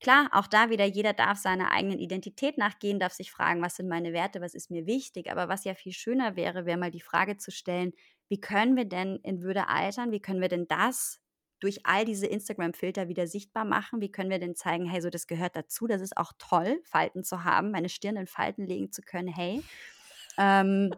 [0.00, 3.88] Klar, auch da wieder, jeder darf seiner eigenen Identität nachgehen, darf sich fragen, was sind
[3.88, 5.30] meine Werte, was ist mir wichtig.
[5.30, 7.92] Aber was ja viel schöner wäre, wäre mal die Frage zu stellen,
[8.32, 10.10] wie können wir denn in Würde altern?
[10.10, 11.20] Wie können wir denn das
[11.60, 14.00] durch all diese Instagram-Filter wieder sichtbar machen?
[14.00, 17.24] Wie können wir denn zeigen, hey, so das gehört dazu, das ist auch toll, Falten
[17.24, 19.62] zu haben, meine Stirn in Falten legen zu können, hey.
[20.38, 20.94] Ähm,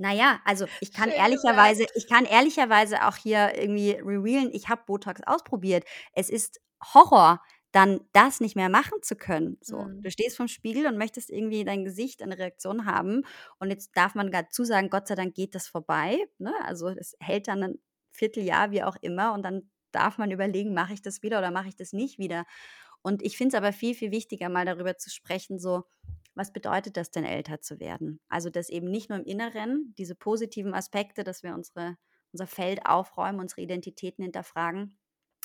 [0.00, 1.96] naja, also ich kann Schön ehrlicherweise, gesagt.
[1.96, 5.84] ich kann ehrlicherweise auch hier irgendwie revealen, ich habe Botox ausprobiert.
[6.14, 7.40] Es ist Horror
[7.72, 9.56] dann das nicht mehr machen zu können.
[9.60, 10.02] So, mhm.
[10.02, 13.22] du stehst vom Spiegel und möchtest irgendwie dein Gesicht eine Reaktion haben
[13.58, 16.18] und jetzt darf man dazu sagen, Gott sei Dank geht das vorbei.
[16.38, 16.52] Ne?
[16.64, 17.78] Also es hält dann ein
[18.10, 21.68] Vierteljahr, wie auch immer, und dann darf man überlegen, mache ich das wieder oder mache
[21.68, 22.44] ich das nicht wieder.
[23.02, 25.84] Und ich finde es aber viel, viel wichtiger, mal darüber zu sprechen, so,
[26.34, 28.20] was bedeutet das denn, älter zu werden?
[28.28, 31.96] Also, dass eben nicht nur im Inneren diese positiven Aspekte, dass wir unsere,
[32.32, 34.98] unser Feld aufräumen, unsere Identitäten hinterfragen,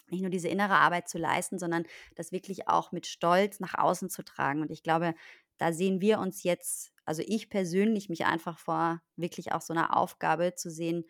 [0.10, 1.86] nicht nur diese innere Arbeit zu leisten, sondern
[2.16, 4.62] das wirklich auch mit Stolz nach außen zu tragen.
[4.62, 5.16] Und ich glaube,
[5.58, 9.96] da sehen wir uns jetzt, also ich persönlich mich einfach vor wirklich auch so einer
[9.96, 11.06] Aufgabe zu sehen,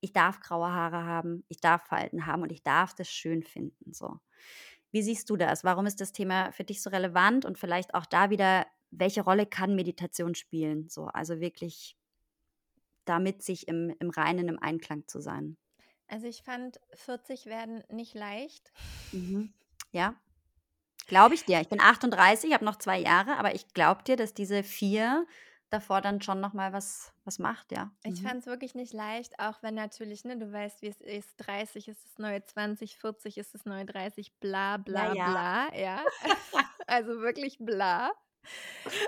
[0.00, 3.92] ich darf graue Haare haben, ich darf Falten haben und ich darf das schön finden.
[3.92, 4.20] So.
[4.92, 5.64] Wie siehst du das?
[5.64, 9.44] Warum ist das Thema für dich so relevant und vielleicht auch da wieder, welche Rolle
[9.44, 10.88] kann Meditation spielen?
[10.88, 11.96] So, also wirklich
[13.04, 15.56] damit sich im, im Reinen, im Einklang zu sein.
[16.08, 18.72] Also ich fand 40 werden nicht leicht.
[19.12, 19.52] Mhm.
[19.92, 20.14] Ja.
[21.06, 21.60] Glaube ich dir.
[21.60, 25.26] Ich bin 38, habe noch zwei Jahre, aber ich glaube dir, dass diese vier
[25.70, 27.90] davor dann schon noch mal was, was macht, ja.
[28.04, 28.26] Ich Mhm.
[28.26, 31.88] fand es wirklich nicht leicht, auch wenn natürlich, ne, du weißt, wie es ist, 30
[31.88, 35.30] ist das neue 20, 40 ist das neue 30, bla bla ja.
[35.30, 36.04] bla, ja.
[36.86, 38.12] also wirklich bla.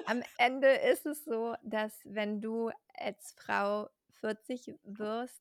[0.06, 3.88] Am Ende ist es so, dass wenn du als Frau
[4.20, 5.40] 40 wirst,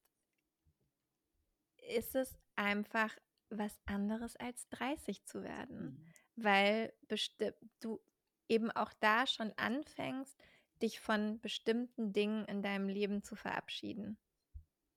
[1.89, 3.17] ist es einfach
[3.49, 6.13] was anderes als 30 zu werden, Mhm.
[6.35, 6.93] weil
[7.79, 7.99] du
[8.47, 10.37] eben auch da schon anfängst,
[10.81, 14.17] dich von bestimmten Dingen in deinem Leben zu verabschieden.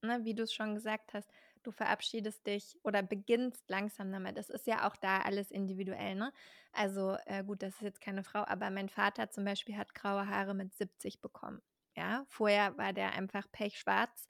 [0.04, 1.30] Ne, wie du es schon gesagt hast,
[1.62, 4.36] du verabschiedest dich oder beginnst langsam damit.
[4.36, 6.32] Es ist ja auch da alles individuell, ne?
[6.72, 10.26] Also, äh, gut, das ist jetzt keine Frau, aber mein Vater zum Beispiel hat graue
[10.26, 11.62] Haare mit 70 bekommen,
[11.96, 12.24] ja?
[12.28, 14.28] Vorher war der einfach pechschwarz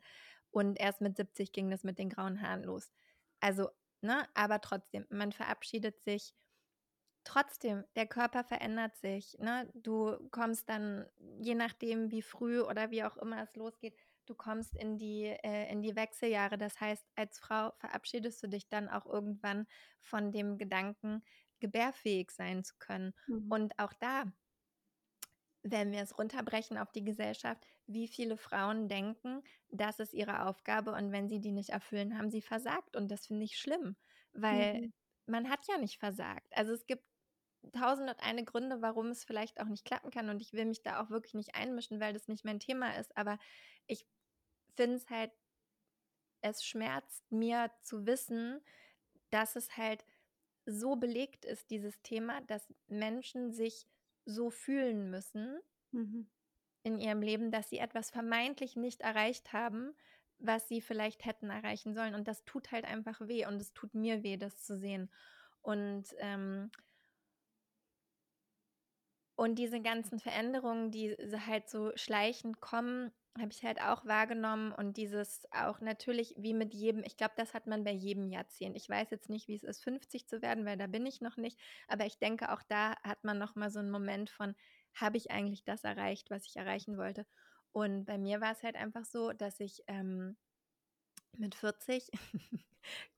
[0.53, 2.93] und erst mit 70 ging das mit den grauen Haaren los.
[3.41, 3.71] Also,
[4.03, 6.35] ne, aber trotzdem, man verabschiedet sich
[7.25, 9.71] trotzdem, der Körper verändert sich, ne?
[9.75, 11.07] Du kommst dann,
[11.41, 13.97] je nachdem, wie früh oder wie auch immer es losgeht,
[14.27, 16.59] du kommst in die, äh, in die Wechseljahre.
[16.59, 19.67] Das heißt, als Frau verabschiedest du dich dann auch irgendwann
[20.01, 21.23] von dem Gedanken,
[21.61, 23.13] gebärfähig sein zu können.
[23.27, 23.49] Mhm.
[23.49, 24.25] Und auch da,
[25.63, 30.93] wenn wir es runterbrechen auf die Gesellschaft, wie viele Frauen denken, das ist ihre Aufgabe
[30.93, 32.97] und wenn sie die nicht erfüllen, haben sie versagt.
[32.97, 33.97] Und das finde ich schlimm,
[34.33, 34.93] weil Mhm.
[35.27, 36.47] man hat ja nicht versagt.
[36.57, 37.05] Also es gibt
[37.73, 40.29] tausend und eine Gründe, warum es vielleicht auch nicht klappen kann.
[40.31, 43.17] Und ich will mich da auch wirklich nicht einmischen, weil das nicht mein Thema ist.
[43.17, 43.39] Aber
[43.87, 44.07] ich
[44.77, 45.33] finde es halt,
[46.41, 48.61] es schmerzt mir zu wissen,
[49.31, 50.05] dass es halt
[50.67, 53.89] so belegt ist, dieses Thema, dass Menschen sich
[54.25, 55.61] so fühlen müssen
[55.93, 56.27] Mhm.
[56.85, 59.95] in ihrem Leben, dass sie etwas vermeintlich nicht erreicht haben,
[60.39, 62.15] was sie vielleicht hätten erreichen sollen.
[62.15, 65.13] Und das tut halt einfach weh und es tut mir weh, das zu sehen.
[65.61, 66.71] Und ähm,
[69.35, 71.17] und diese ganzen Veränderungen, die
[71.47, 74.73] halt so schleichend kommen, habe ich halt auch wahrgenommen.
[74.73, 78.77] Und dieses auch natürlich wie mit jedem, ich glaube, das hat man bei jedem Jahrzehnt.
[78.77, 81.37] Ich weiß jetzt nicht, wie es ist, 50 zu werden, weil da bin ich noch
[81.37, 81.59] nicht.
[81.89, 84.55] Aber ich denke, auch da hat man noch mal so einen Moment von,
[84.95, 87.27] habe ich eigentlich das erreicht, was ich erreichen wollte?
[87.73, 90.37] Und bei mir war es halt einfach so, dass ich ähm,
[91.39, 92.11] mit 40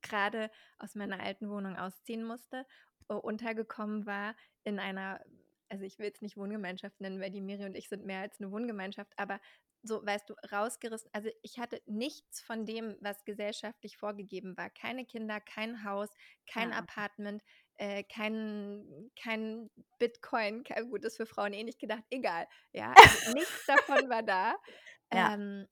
[0.03, 2.67] gerade aus meiner alten Wohnung ausziehen musste,
[3.09, 5.21] äh, untergekommen war in einer,
[5.69, 8.41] also ich will es nicht Wohngemeinschaft nennen, weil die Miri und ich sind mehr als
[8.41, 9.41] eine Wohngemeinschaft, aber
[9.85, 11.11] so, weißt du, rausgerissen.
[11.13, 14.71] Also ich hatte nichts von dem, was gesellschaftlich vorgegeben war.
[14.71, 16.11] Keine Kinder, kein Haus,
[16.51, 16.75] kein Ja.
[16.75, 17.43] Apartment,
[17.77, 20.65] äh, kein, kein Bitcoin.
[20.65, 22.47] Kein, gut, ist für Frauen eh nicht gedacht, egal.
[22.73, 24.57] Ja, also nichts davon war da.
[25.13, 25.35] Ja.
[25.35, 25.69] Ähm,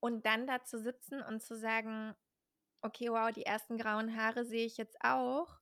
[0.00, 2.14] und dann da zu sitzen und zu sagen,
[2.82, 5.60] okay, wow, die ersten grauen Haare sehe ich jetzt auch.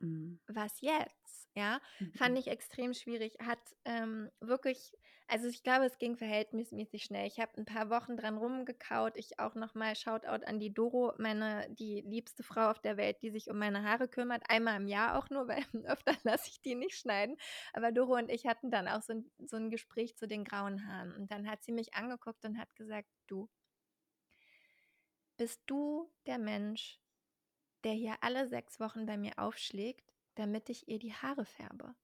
[0.00, 0.38] Mhm.
[0.48, 1.48] Was jetzt?
[1.54, 2.12] Ja, Mhm.
[2.12, 3.36] fand ich extrem schwierig.
[3.40, 4.92] Hat ähm, wirklich,
[5.30, 7.26] also ich glaube, es ging verhältnismäßig schnell.
[7.26, 9.16] Ich habe ein paar Wochen dran rumgekaut.
[9.16, 13.30] Ich auch nochmal Shoutout an die Doro, meine, die liebste Frau auf der Welt, die
[13.30, 14.42] sich um meine Haare kümmert.
[14.48, 17.36] Einmal im Jahr auch nur, weil öfter lasse ich die nicht schneiden.
[17.74, 21.14] Aber Doro und ich hatten dann auch so so ein Gespräch zu den grauen Haaren.
[21.14, 23.50] Und dann hat sie mich angeguckt und hat gesagt, du,
[25.36, 26.98] bist du der Mensch,
[27.84, 31.94] der hier alle sechs Wochen bei mir aufschlägt, damit ich ihr die Haare färbe.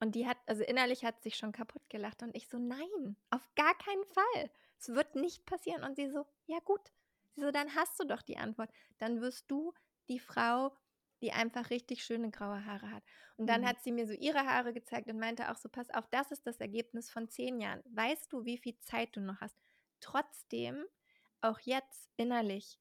[0.00, 3.48] Und die hat, also innerlich hat sich schon kaputt gelacht und ich so, nein, auf
[3.54, 4.50] gar keinen Fall.
[4.78, 5.84] Es wird nicht passieren.
[5.84, 6.92] Und sie so, ja gut.
[7.34, 8.70] Sie so, dann hast du doch die Antwort.
[8.98, 9.72] Dann wirst du
[10.08, 10.76] die Frau,
[11.22, 13.02] die einfach richtig schöne graue Haare hat.
[13.38, 13.66] Und dann Mhm.
[13.66, 16.46] hat sie mir so ihre Haare gezeigt und meinte auch so, pass auf, das ist
[16.46, 17.82] das Ergebnis von zehn Jahren.
[17.86, 19.56] Weißt du, wie viel Zeit du noch hast?
[20.00, 20.84] Trotzdem,
[21.40, 22.78] auch jetzt innerlich,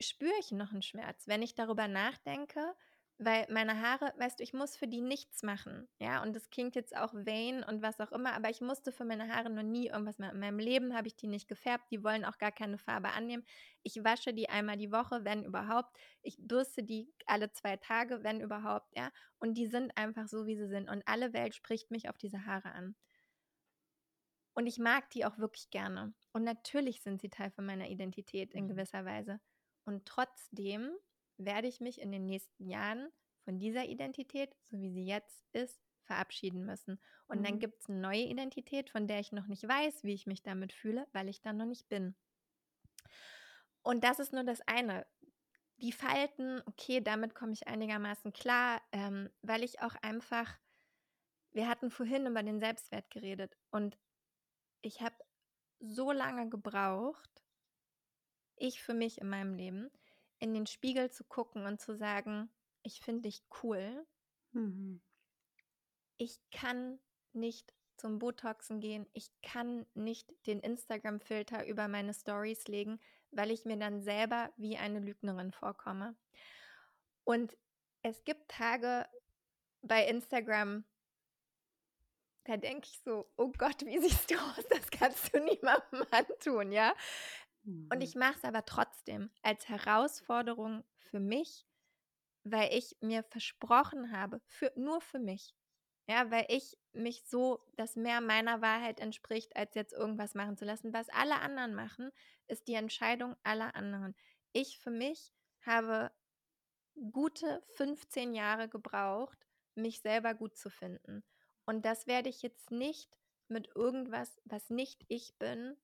[0.00, 2.74] spüre ich noch einen Schmerz, wenn ich darüber nachdenke,
[3.18, 6.76] weil meine Haare, weißt du, ich muss für die nichts machen, ja, und das klingt
[6.76, 9.88] jetzt auch vain und was auch immer, aber ich musste für meine Haare noch nie
[9.88, 10.34] irgendwas machen.
[10.34, 13.44] In meinem Leben habe ich die nicht gefärbt, die wollen auch gar keine Farbe annehmen.
[13.82, 15.96] Ich wasche die einmal die Woche, wenn überhaupt.
[16.22, 20.56] Ich bürste die alle zwei Tage, wenn überhaupt, ja, und die sind einfach so, wie
[20.56, 22.94] sie sind und alle Welt spricht mich auf diese Haare an.
[24.54, 26.14] Und ich mag die auch wirklich gerne.
[26.32, 28.68] Und natürlich sind sie Teil von meiner Identität in Mhm.
[28.68, 29.40] gewisser Weise.
[29.84, 30.90] Und trotzdem
[31.38, 33.10] werde ich mich in den nächsten Jahren
[33.44, 37.00] von dieser Identität, so wie sie jetzt ist, verabschieden müssen.
[37.28, 37.60] Und dann Mhm.
[37.60, 40.72] gibt es eine neue Identität, von der ich noch nicht weiß, wie ich mich damit
[40.72, 42.16] fühle, weil ich da noch nicht bin.
[43.82, 45.06] Und das ist nur das eine.
[45.78, 50.58] Die Falten, okay, damit komme ich einigermaßen klar, ähm, weil ich auch einfach,
[51.52, 53.98] wir hatten vorhin über den Selbstwert geredet und
[54.82, 55.16] ich habe
[55.80, 57.44] so lange gebraucht,
[58.56, 59.90] ich für mich in meinem Leben,
[60.38, 62.50] in den Spiegel zu gucken und zu sagen,
[62.82, 64.06] ich finde dich cool
[64.52, 65.00] Mhm.
[66.16, 66.98] Ich kann
[67.32, 69.06] nicht zum Botoxen gehen.
[69.12, 74.76] Ich kann nicht den Instagram-Filter über meine Stories legen, weil ich mir dann selber wie
[74.76, 76.16] eine Lügnerin vorkomme.
[77.24, 77.56] Und
[78.02, 79.06] es gibt Tage
[79.82, 80.84] bei Instagram,
[82.44, 84.64] da denke ich so, oh Gott, wie siehst du aus?
[84.70, 86.94] Das kannst du niemandem antun, ja?
[87.68, 88.00] Und mhm.
[88.00, 91.66] ich mache es aber trotzdem als Herausforderung für mich,
[92.44, 95.54] weil ich mir versprochen habe, für, nur für mich,
[96.06, 100.64] ja, weil ich mich so, dass mehr meiner Wahrheit entspricht, als jetzt irgendwas machen zu
[100.64, 100.94] lassen.
[100.94, 102.10] Was alle anderen machen,
[102.46, 104.16] ist die Entscheidung aller anderen.
[104.52, 106.10] Ich für mich habe
[107.12, 111.22] gute 15 Jahre gebraucht, mich selber gut zu finden.
[111.66, 113.14] Und das werde ich jetzt nicht
[113.48, 115.76] mit irgendwas, was nicht ich bin,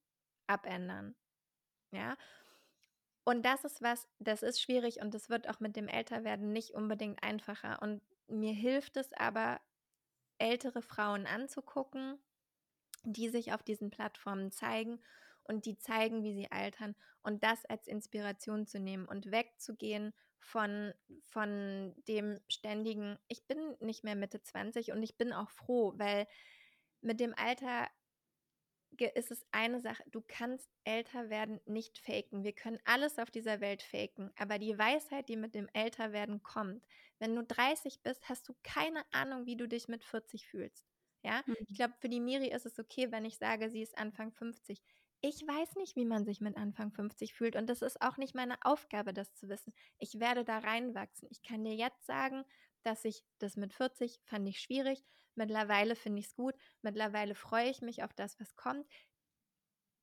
[0.46, 1.14] abändern.
[1.94, 2.16] Ja.
[3.24, 6.72] Und das ist was, das ist schwierig und das wird auch mit dem Älterwerden nicht
[6.72, 7.80] unbedingt einfacher.
[7.80, 9.60] Und mir hilft es aber,
[10.38, 12.18] ältere Frauen anzugucken,
[13.04, 15.00] die sich auf diesen Plattformen zeigen
[15.44, 20.92] und die zeigen, wie sie altern und das als Inspiration zu nehmen und wegzugehen von,
[21.22, 26.26] von dem ständigen, ich bin nicht mehr Mitte 20 und ich bin auch froh, weil
[27.00, 27.88] mit dem Alter
[29.00, 32.44] ist es eine Sache, du kannst älter werden nicht faken.
[32.44, 36.84] Wir können alles auf dieser Welt faken, aber die Weisheit, die mit dem Älterwerden kommt,
[37.18, 40.86] wenn du 30 bist, hast du keine Ahnung, wie du dich mit 40 fühlst.
[41.22, 41.56] Ja, mhm.
[41.68, 44.82] ich glaube, für die Miri ist es okay, wenn ich sage, sie ist Anfang 50.
[45.22, 48.34] Ich weiß nicht, wie man sich mit Anfang 50 fühlt und das ist auch nicht
[48.34, 49.72] meine Aufgabe, das zu wissen.
[49.98, 51.28] Ich werde da reinwachsen.
[51.30, 52.44] Ich kann dir jetzt sagen,
[52.82, 55.02] dass ich das mit 40 fand ich schwierig.
[55.34, 56.54] Mittlerweile finde ich es gut.
[56.82, 58.86] Mittlerweile freue ich mich auf das, was kommt.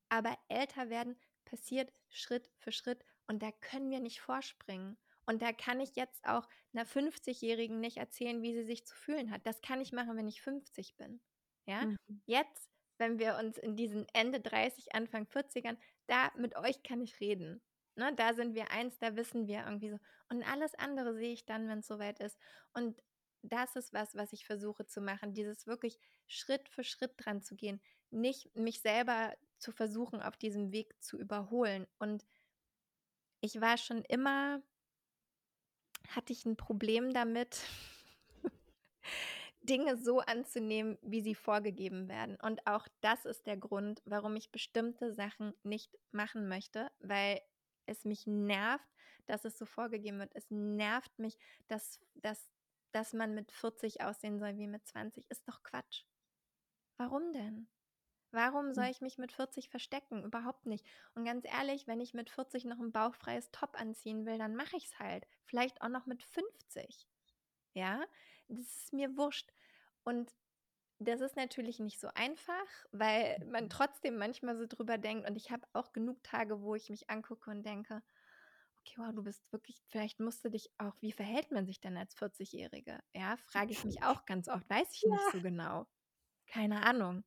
[0.10, 4.98] Aber älter werden passiert Schritt für Schritt und da können wir nicht vorspringen.
[5.26, 9.32] Und da kann ich jetzt auch einer 50-Jährigen nicht erzählen, wie sie sich zu fühlen
[9.32, 9.46] hat.
[9.46, 11.22] Das kann ich machen, wenn ich 50 bin.
[11.66, 11.98] Ja, mhm.
[12.26, 15.78] jetzt, wenn wir uns in diesen Ende 30, Anfang 40ern,
[16.08, 17.62] da mit euch kann ich reden.
[17.96, 20.00] Ne, da sind wir eins, da wissen wir irgendwie so.
[20.30, 22.38] Und alles andere sehe ich dann, wenn es soweit ist.
[22.74, 23.02] Und
[23.44, 27.56] das ist was, was ich versuche zu machen, dieses wirklich Schritt für Schritt dran zu
[27.56, 31.88] gehen, nicht mich selber zu versuchen, auf diesem Weg zu überholen.
[32.00, 32.26] Und
[33.42, 34.62] ich war schon immer,
[36.10, 37.62] hatte ich ein Problem damit,
[39.62, 42.38] Dinge so anzunehmen, wie sie vorgegeben werden.
[42.42, 47.42] Und auch das ist der Grund, warum ich bestimmte Sachen nicht machen möchte, weil
[47.86, 48.88] es mich nervt,
[49.28, 50.36] dass es so vorgegeben wird.
[50.36, 51.38] Es nervt mich,
[51.68, 52.52] dass, dass,
[52.92, 55.30] dass man mit 40 aussehen soll wie mit 20.
[55.30, 56.04] Ist doch Quatsch.
[56.98, 57.68] Warum denn?
[58.32, 58.92] Warum soll hm.
[58.92, 60.24] ich mich mit 40 verstecken?
[60.24, 60.86] Überhaupt nicht.
[61.16, 64.78] Und ganz ehrlich, wenn ich mit 40 noch ein bauchfreies Top anziehen will, dann mache
[64.78, 65.28] ich es halt.
[65.44, 67.08] Vielleicht auch noch mit 50.
[67.74, 68.04] Ja,
[68.48, 69.52] das ist mir wurscht.
[70.04, 70.34] Und
[71.00, 73.70] das ist natürlich nicht so einfach, weil man mhm.
[73.70, 75.30] trotzdem manchmal so drüber denkt.
[75.30, 78.02] Und ich habe auch genug Tage, wo ich mich angucke und denke,
[78.82, 81.98] okay, wow, du bist wirklich, vielleicht musst du dich auch, wie verhält man sich denn
[81.98, 83.00] als 40-Jährige?
[83.14, 85.88] Ja, frage ich mich auch ganz oft, weiß ich nicht so genau.
[86.48, 87.24] Keine Ahnung.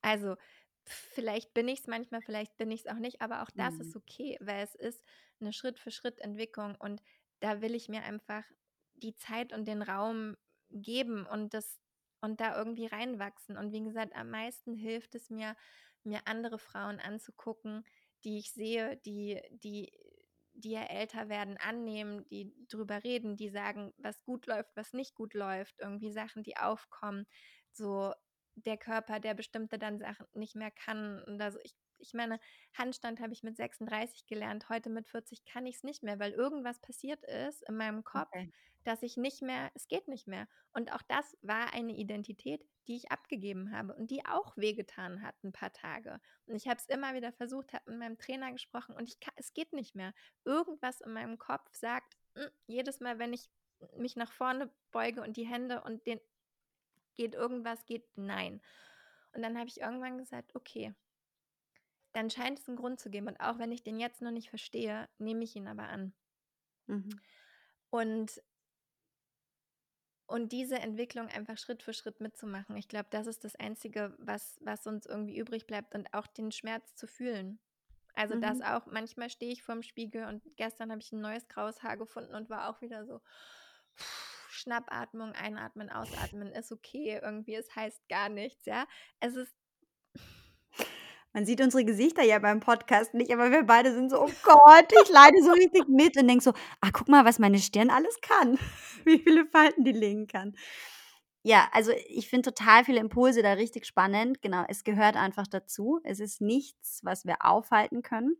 [0.00, 0.36] Also,
[0.84, 3.80] vielleicht bin ich es manchmal, vielleicht bin ich es auch nicht, aber auch das mhm.
[3.80, 5.04] ist okay, weil es ist
[5.40, 7.02] eine Schritt-für-Schritt-Entwicklung und
[7.40, 8.44] da will ich mir einfach
[8.94, 10.36] die Zeit und den Raum
[10.70, 11.78] geben und das
[12.20, 13.56] und da irgendwie reinwachsen.
[13.56, 15.56] Und wie gesagt, am meisten hilft es mir,
[16.02, 17.84] mir andere Frauen anzugucken,
[18.24, 19.92] die ich sehe, die, die,
[20.58, 25.14] die ja älter werden, annehmen, die drüber reden, die sagen, was gut läuft, was nicht
[25.14, 27.26] gut läuft, irgendwie Sachen, die aufkommen,
[27.72, 28.12] so
[28.56, 31.22] der Körper, der bestimmte dann Sachen nicht mehr kann.
[31.24, 32.40] Und also ich ich meine,
[32.76, 36.32] Handstand habe ich mit 36 gelernt, heute mit 40 kann ich es nicht mehr, weil
[36.32, 38.52] irgendwas passiert ist in meinem Kopf, okay.
[38.84, 40.48] dass ich nicht mehr, es geht nicht mehr.
[40.72, 45.34] Und auch das war eine Identität, die ich abgegeben habe und die auch wehgetan hat
[45.44, 46.20] ein paar Tage.
[46.46, 49.34] Und ich habe es immer wieder versucht, habe mit meinem Trainer gesprochen und ich kann,
[49.36, 50.14] es geht nicht mehr.
[50.44, 53.50] Irgendwas in meinem Kopf sagt, mh, hm, jedes Mal, wenn ich
[53.96, 56.20] mich nach vorne beuge und die Hände und den
[57.14, 58.60] geht irgendwas, geht nein.
[59.32, 60.94] Und dann habe ich irgendwann gesagt, okay,
[62.12, 63.28] dann scheint es einen Grund zu geben.
[63.28, 66.12] Und auch wenn ich den jetzt noch nicht verstehe, nehme ich ihn aber an.
[66.86, 67.20] Mhm.
[67.90, 68.42] Und,
[70.26, 74.58] und diese Entwicklung einfach Schritt für Schritt mitzumachen, ich glaube, das ist das Einzige, was,
[74.62, 77.58] was uns irgendwie übrig bleibt und auch den Schmerz zu fühlen.
[78.14, 78.40] Also mhm.
[78.40, 81.96] das auch, manchmal stehe ich vorm Spiegel und gestern habe ich ein neues graues Haar
[81.96, 83.20] gefunden und war auch wieder so,
[84.50, 88.86] Schnappatmung, einatmen, ausatmen ist okay, irgendwie, es heißt gar nichts, ja.
[89.20, 89.54] Es ist
[91.38, 94.92] Man sieht unsere Gesichter ja beim Podcast nicht, aber wir beide sind so, oh Gott,
[95.04, 98.20] ich leide so richtig mit und denke so, ah, guck mal, was meine Stirn alles
[98.20, 98.58] kann.
[99.04, 100.56] Wie viele Falten die legen kann.
[101.44, 104.42] Ja, also ich finde total viele Impulse da richtig spannend.
[104.42, 106.00] Genau, es gehört einfach dazu.
[106.02, 108.36] Es ist nichts, was wir aufhalten können.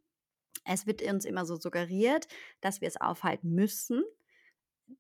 [0.64, 2.26] Es wird uns immer so suggeriert,
[2.60, 4.02] dass wir es aufhalten müssen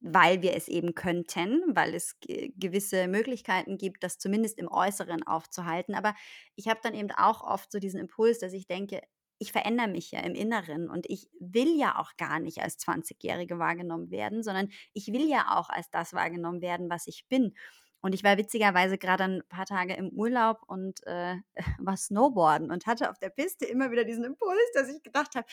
[0.00, 5.94] weil wir es eben könnten, weil es gewisse Möglichkeiten gibt, das zumindest im Äußeren aufzuhalten.
[5.94, 6.14] Aber
[6.56, 9.02] ich habe dann eben auch oft so diesen Impuls, dass ich denke,
[9.38, 13.58] ich verändere mich ja im Inneren und ich will ja auch gar nicht als 20-Jährige
[13.58, 17.54] wahrgenommen werden, sondern ich will ja auch als das wahrgenommen werden, was ich bin.
[18.00, 21.36] Und ich war witzigerweise gerade ein paar Tage im Urlaub und äh,
[21.78, 25.46] war Snowboarden und hatte auf der Piste immer wieder diesen Impuls, dass ich gedacht habe,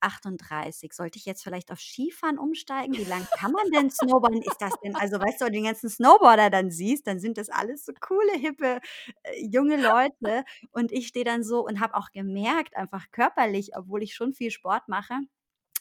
[0.00, 2.94] 38, sollte ich jetzt vielleicht auf Skifahren umsteigen?
[2.96, 4.42] Wie lange kann man denn Snowboarden?
[4.42, 7.38] Ist das denn, also weißt du, wenn du den ganzen Snowboarder dann siehst, dann sind
[7.38, 8.80] das alles so coole, hippe,
[9.22, 10.44] äh, junge Leute.
[10.72, 14.50] Und ich stehe dann so und habe auch gemerkt, einfach körperlich, obwohl ich schon viel
[14.50, 15.14] Sport mache,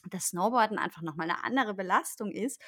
[0.10, 2.62] dass Snowboarden einfach nochmal eine andere Belastung ist.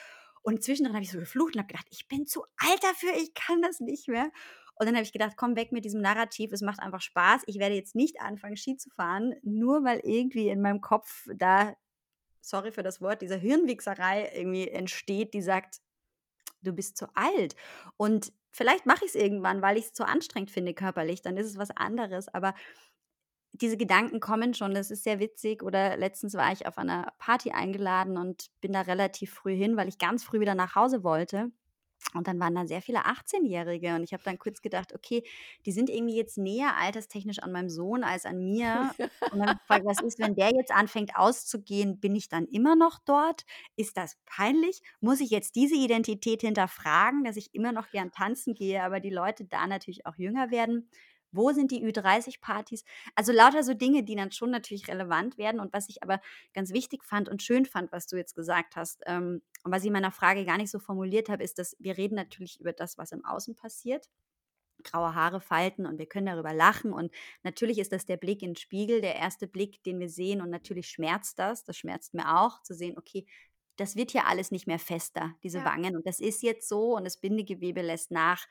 [0.43, 3.33] Und zwischendrin habe ich so geflucht und habe gedacht, ich bin zu alt dafür, ich
[3.33, 4.29] kann das nicht mehr.
[4.75, 7.43] Und dann habe ich gedacht, komm weg mit diesem Narrativ, es macht einfach Spaß.
[7.45, 11.75] Ich werde jetzt nicht anfangen, Ski zu fahren, nur weil irgendwie in meinem Kopf da,
[12.41, 15.77] sorry für das Wort, diese Hirnwichserei irgendwie entsteht, die sagt,
[16.61, 17.55] du bist zu alt.
[17.97, 21.47] Und vielleicht mache ich es irgendwann, weil ich es zu anstrengend finde körperlich, dann ist
[21.47, 22.27] es was anderes.
[22.33, 22.53] Aber
[23.53, 25.63] diese Gedanken kommen schon, das ist sehr witzig.
[25.63, 29.87] Oder letztens war ich auf einer Party eingeladen und bin da relativ früh hin, weil
[29.87, 31.51] ich ganz früh wieder nach Hause wollte.
[32.13, 35.23] Und dann waren da sehr viele 18-Jährige und ich habe dann kurz gedacht, okay,
[35.65, 38.91] die sind irgendwie jetzt näher alterstechnisch an meinem Sohn als an mir.
[39.29, 42.99] Und dann gefragt, was ist, wenn der jetzt anfängt auszugehen, bin ich dann immer noch
[43.05, 43.45] dort?
[43.77, 44.81] Ist das peinlich?
[44.99, 49.09] Muss ich jetzt diese Identität hinterfragen, dass ich immer noch gern tanzen gehe, aber die
[49.09, 50.89] Leute da natürlich auch jünger werden?
[51.33, 52.83] Wo sind die Ü30-Partys?
[53.15, 55.59] Also lauter so Dinge, die dann schon natürlich relevant werden.
[55.59, 56.21] Und was ich aber
[56.53, 59.87] ganz wichtig fand und schön fand, was du jetzt gesagt hast, ähm, und was ich
[59.87, 62.97] in meiner Frage gar nicht so formuliert habe, ist, dass wir reden natürlich über das,
[62.97, 64.09] was im Außen passiert
[64.83, 66.93] graue Haare falten und wir können darüber lachen.
[66.93, 67.11] Und
[67.43, 70.41] natürlich ist das der Blick in den Spiegel, der erste Blick, den wir sehen.
[70.41, 71.63] Und natürlich schmerzt das.
[71.63, 73.25] Das schmerzt mir auch, zu sehen, okay,
[73.77, 75.65] das wird hier alles nicht mehr fester, diese ja.
[75.65, 75.95] Wangen.
[75.95, 78.45] Und das ist jetzt so und das Bindegewebe lässt nach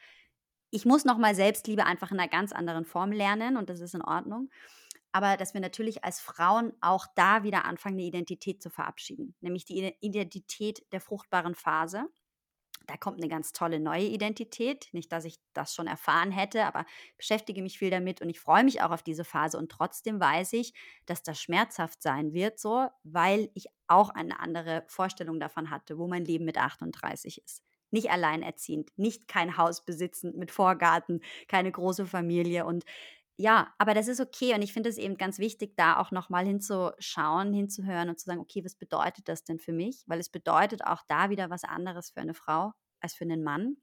[0.72, 4.02] ich muss nochmal Selbstliebe einfach in einer ganz anderen Form lernen und das ist in
[4.02, 4.50] Ordnung.
[5.12, 9.66] Aber dass wir natürlich als Frauen auch da wieder anfangen, eine Identität zu verabschieden, nämlich
[9.66, 12.06] die Identität der fruchtbaren Phase.
[12.86, 14.88] Da kommt eine ganz tolle neue Identität.
[14.92, 16.86] Nicht, dass ich das schon erfahren hätte, aber
[17.18, 19.58] beschäftige mich viel damit und ich freue mich auch auf diese Phase.
[19.58, 20.72] Und trotzdem weiß ich,
[21.04, 26.08] dass das schmerzhaft sein wird, so, weil ich auch eine andere Vorstellung davon hatte, wo
[26.08, 27.62] mein Leben mit 38 ist
[27.92, 32.84] nicht alleinerziehend, nicht kein Haus besitzend mit Vorgarten, keine große Familie und
[33.38, 36.44] ja, aber das ist okay und ich finde es eben ganz wichtig, da auch nochmal
[36.46, 40.04] hinzuschauen, hinzuhören und zu sagen, okay, was bedeutet das denn für mich?
[40.06, 43.76] Weil es bedeutet auch da wieder was anderes für eine Frau als für einen Mann.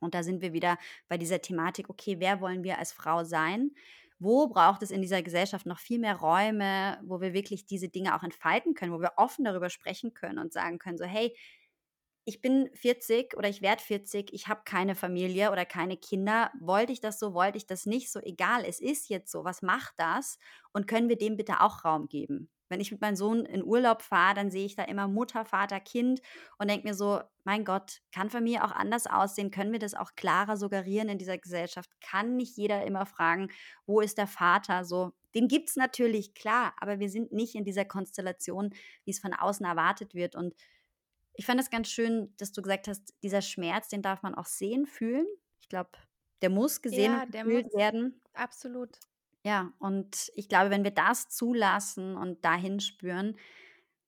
[0.00, 0.78] Und da sind wir wieder
[1.08, 3.72] bei dieser Thematik, okay, wer wollen wir als Frau sein?
[4.18, 8.16] Wo braucht es in dieser Gesellschaft noch viel mehr Räume, wo wir wirklich diese Dinge
[8.16, 11.34] auch entfalten können, wo wir offen darüber sprechen können und sagen können, so, hey,
[12.30, 16.52] ich bin 40 oder ich werde 40, ich habe keine Familie oder keine Kinder.
[16.60, 19.62] Wollte ich das so, wollte ich das nicht so, egal, es ist jetzt so, was
[19.62, 20.38] macht das?
[20.72, 22.48] Und können wir dem bitte auch Raum geben?
[22.68, 25.80] Wenn ich mit meinem Sohn in Urlaub fahre, dann sehe ich da immer Mutter, Vater,
[25.80, 26.20] Kind
[26.56, 29.50] und denke mir so, mein Gott, kann Familie auch anders aussehen?
[29.50, 31.90] Können wir das auch klarer suggerieren in dieser Gesellschaft?
[32.00, 33.48] Kann nicht jeder immer fragen,
[33.86, 34.84] wo ist der Vater?
[34.84, 38.70] So, den gibt es natürlich, klar, aber wir sind nicht in dieser Konstellation,
[39.04, 40.36] wie es von außen erwartet wird.
[40.36, 40.54] Und
[41.34, 44.46] ich fand es ganz schön, dass du gesagt hast, dieser Schmerz, den darf man auch
[44.46, 45.26] sehen, fühlen.
[45.60, 45.90] Ich glaube,
[46.42, 48.20] der muss gesehen ja, und gefühlt werden.
[48.34, 48.98] Absolut.
[49.44, 53.38] Ja, und ich glaube, wenn wir das zulassen und dahin spüren,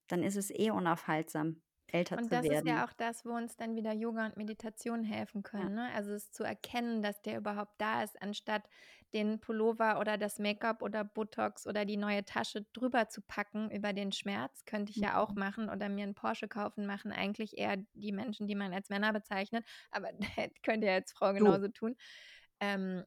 [0.09, 1.63] dann ist es eh unaufhaltsam
[1.93, 2.47] älter und zu werden.
[2.47, 5.77] Und das ist ja auch das, wo uns dann wieder Yoga und Meditation helfen können.
[5.77, 5.89] Ja.
[5.89, 5.95] Ne?
[5.95, 8.69] Also es zu erkennen, dass der überhaupt da ist, anstatt
[9.13, 13.93] den Pullover oder das Make-up oder Botox oder die neue Tasche drüber zu packen über
[13.93, 14.65] den Schmerz.
[14.65, 15.39] Könnte ich ja auch mhm.
[15.39, 19.13] machen oder mir einen Porsche kaufen, machen eigentlich eher die Menschen, die man als Männer
[19.13, 19.67] bezeichnet.
[19.91, 20.11] Aber
[20.63, 21.73] könnte ja als Frau genauso du.
[21.73, 21.97] tun.
[22.61, 23.05] Ähm,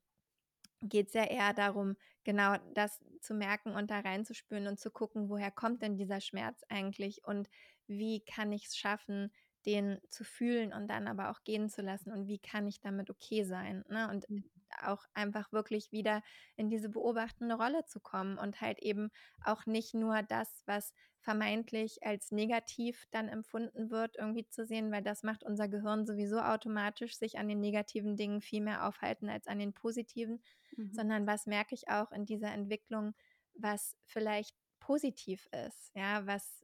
[0.81, 5.29] geht es ja eher darum, genau das zu merken und da reinzuspüren und zu gucken,
[5.29, 7.49] woher kommt denn dieser Schmerz eigentlich und
[7.87, 9.31] wie kann ich es schaffen,
[9.65, 13.09] den zu fühlen und dann aber auch gehen zu lassen und wie kann ich damit
[13.09, 13.83] okay sein.
[13.89, 14.09] Ne?
[14.09, 14.49] Und mhm.
[14.83, 16.21] auch einfach wirklich wieder
[16.55, 19.09] in diese beobachtende Rolle zu kommen und halt eben
[19.43, 25.01] auch nicht nur das, was vermeintlich als negativ dann empfunden wird, irgendwie zu sehen, weil
[25.01, 29.47] das macht unser Gehirn sowieso automatisch sich an den negativen Dingen viel mehr aufhalten als
[29.47, 30.43] an den positiven.
[30.77, 30.93] mhm.
[30.93, 33.15] sondern was merke ich auch in dieser Entwicklung,
[33.55, 34.55] was vielleicht
[34.85, 36.63] positiv ist, ja, was,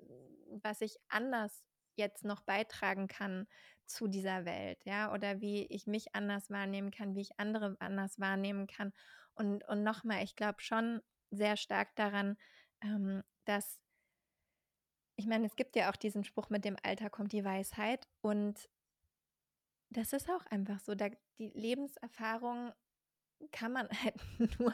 [0.62, 1.64] was ich anders
[1.96, 3.48] jetzt noch beitragen kann
[3.88, 8.20] zu dieser Welt, ja, oder wie ich mich anders wahrnehmen kann, wie ich andere anders
[8.20, 8.94] wahrnehmen kann.
[9.34, 11.02] Und, und nochmal, ich glaube schon
[11.32, 12.38] sehr stark daran,
[12.82, 13.80] ähm, dass,
[15.16, 18.08] ich meine, es gibt ja auch diesen Spruch, mit dem Alter kommt die Weisheit.
[18.22, 18.70] Und
[19.90, 20.94] das ist auch einfach so.
[20.94, 21.10] Da,
[21.40, 22.72] die Lebenserfahrung
[23.52, 24.16] kann man halt
[24.60, 24.74] nur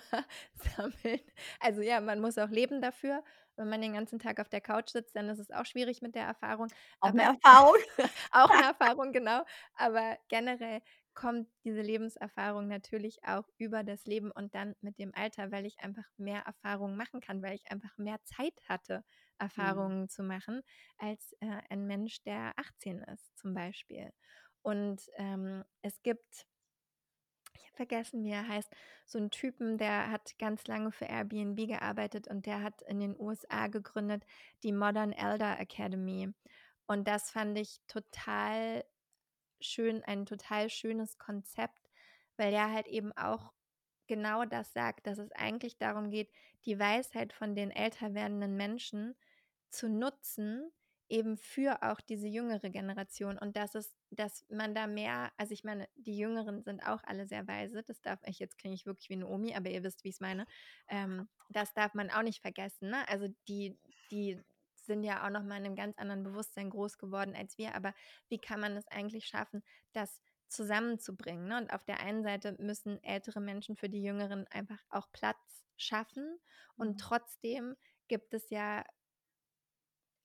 [0.75, 1.21] sammeln.
[1.59, 3.23] Also ja, man muss auch leben dafür.
[3.55, 6.13] Wenn man den ganzen Tag auf der Couch sitzt, dann ist es auch schwierig mit
[6.13, 6.67] der Erfahrung.
[6.99, 7.75] Auch eine Erfahrung.
[8.31, 9.43] auch eine Erfahrung, genau.
[9.75, 10.81] Aber generell
[11.15, 15.79] kommt diese Lebenserfahrung natürlich auch über das Leben und dann mit dem Alter, weil ich
[15.79, 19.03] einfach mehr Erfahrungen machen kann, weil ich einfach mehr Zeit hatte, mhm.
[19.39, 20.09] Erfahrungen mhm.
[20.09, 20.61] zu machen,
[20.99, 24.11] als äh, ein Mensch, der 18 ist, zum Beispiel.
[24.61, 26.45] Und ähm, es gibt
[27.57, 28.69] ich habe vergessen, wie er heißt,
[29.05, 33.19] so ein Typen, der hat ganz lange für Airbnb gearbeitet und der hat in den
[33.19, 34.25] USA gegründet
[34.63, 36.33] die Modern Elder Academy.
[36.87, 38.85] Und das fand ich total
[39.59, 41.89] schön, ein total schönes Konzept,
[42.37, 43.53] weil der halt eben auch
[44.07, 46.31] genau das sagt, dass es eigentlich darum geht,
[46.65, 49.15] die Weisheit von den älter werdenden Menschen
[49.69, 50.71] zu nutzen,
[51.09, 55.63] eben für auch diese jüngere Generation und dass es, dass man da mehr, also ich
[55.63, 59.09] meine, die Jüngeren sind auch alle sehr weise, das darf ich, jetzt klinge ich wirklich
[59.09, 60.45] wie eine Omi, aber ihr wisst, wie ich es meine,
[60.89, 63.07] ähm, das darf man auch nicht vergessen, ne?
[63.07, 63.79] also die,
[64.11, 64.41] die
[64.75, 67.93] sind ja auch nochmal in einem ganz anderen Bewusstsein groß geworden als wir, aber
[68.29, 71.47] wie kann man es eigentlich schaffen, das zusammenzubringen?
[71.47, 71.57] Ne?
[71.57, 75.37] Und auf der einen Seite müssen ältere Menschen für die Jüngeren einfach auch Platz
[75.77, 76.39] schaffen
[76.75, 76.97] und mhm.
[76.97, 77.75] trotzdem
[78.07, 78.83] gibt es ja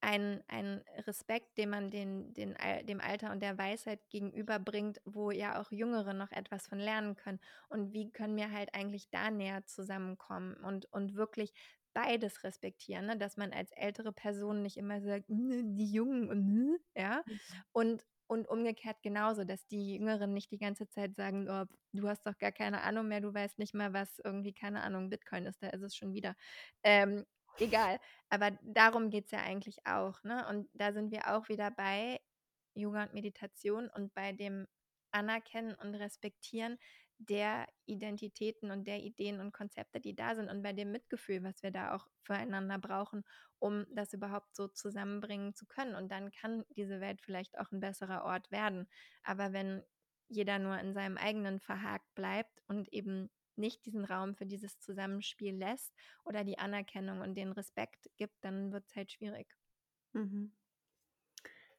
[0.03, 5.61] ein, ein Respekt, den man den, den, dem Alter und der Weisheit gegenüberbringt, wo ja
[5.61, 7.40] auch Jüngere noch etwas von lernen können.
[7.68, 11.55] Und wie können wir halt eigentlich da näher zusammenkommen und, und wirklich
[11.94, 13.16] beides respektieren, ne?
[13.16, 17.40] dass man als ältere Person nicht immer sagt, die Jungen und ja, mhm.
[17.72, 22.26] und und umgekehrt genauso, dass die Jüngeren nicht die ganze Zeit sagen, oh, du hast
[22.26, 25.62] doch gar keine Ahnung mehr, du weißt nicht mal, was irgendwie, keine Ahnung, Bitcoin ist,
[25.62, 26.34] da ist es schon wieder.
[26.82, 27.26] Ähm,
[27.59, 27.98] egal.
[28.28, 30.22] Aber darum geht es ja eigentlich auch.
[30.24, 30.46] Ne?
[30.48, 32.20] Und da sind wir auch wieder bei
[32.74, 34.66] Yoga und Meditation und bei dem
[35.11, 36.78] Anerkennen und Respektieren
[37.18, 41.62] der Identitäten und der Ideen und Konzepte, die da sind und bei dem Mitgefühl, was
[41.62, 43.24] wir da auch füreinander brauchen,
[43.59, 45.94] um das überhaupt so zusammenbringen zu können.
[45.94, 48.88] Und dann kann diese Welt vielleicht auch ein besserer Ort werden.
[49.22, 49.82] Aber wenn
[50.28, 53.30] jeder nur in seinem eigenen verhakt bleibt und eben
[53.62, 55.94] nicht diesen Raum für dieses Zusammenspiel lässt
[56.24, 59.46] oder die Anerkennung und den Respekt gibt, dann wird es halt schwierig.
[60.12, 60.52] Mhm.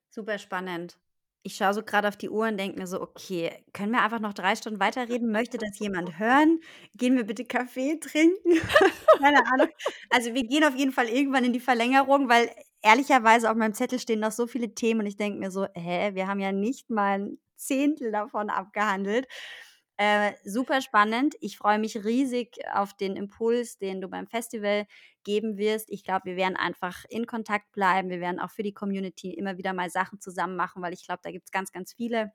[0.10, 0.98] Super spannend.
[1.46, 4.20] Ich schaue so gerade auf die Uhr und denke mir so, okay, können wir einfach
[4.22, 5.30] noch drei Stunden weiterreden?
[5.32, 6.62] Möchte das jemand hören?
[6.96, 8.54] Gehen wir bitte Kaffee trinken?
[9.20, 9.68] Keine Ahnung.
[10.10, 12.50] Also wir gehen auf jeden Fall irgendwann in die Verlängerung, weil
[12.82, 16.12] ehrlicherweise auf meinem Zettel stehen noch so viele Themen und ich denke mir so, hä,
[16.14, 19.28] wir haben ja nicht mal ein Zehntel davon abgehandelt.
[19.98, 21.36] Äh, super spannend.
[21.40, 24.88] Ich freue mich riesig auf den Impuls, den du beim Festival
[25.24, 25.90] geben wirst.
[25.92, 28.10] Ich glaube, wir werden einfach in Kontakt bleiben.
[28.10, 31.22] Wir werden auch für die Community immer wieder mal Sachen zusammen machen, weil ich glaube,
[31.24, 32.32] da gibt es ganz, ganz viele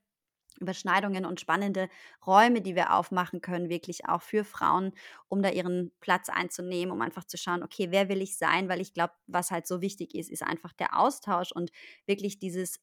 [0.60, 1.88] Überschneidungen und spannende
[2.26, 4.92] Räume, die wir aufmachen können, wirklich auch für Frauen,
[5.28, 8.68] um da ihren Platz einzunehmen, um einfach zu schauen, okay, wer will ich sein?
[8.68, 11.70] Weil ich glaube, was halt so wichtig ist, ist einfach der Austausch und
[12.06, 12.80] wirklich dieses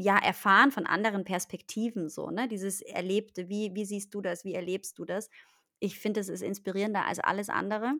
[0.00, 2.46] ja, erfahren von anderen Perspektiven so, ne?
[2.46, 5.28] Dieses Erlebte, wie, wie siehst du das, wie erlebst du das?
[5.80, 7.94] Ich finde, es ist inspirierender als alles andere.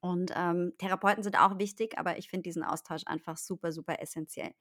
[0.00, 4.52] Und ähm, Therapeuten sind auch wichtig, aber ich finde diesen Austausch einfach super, super essentiell.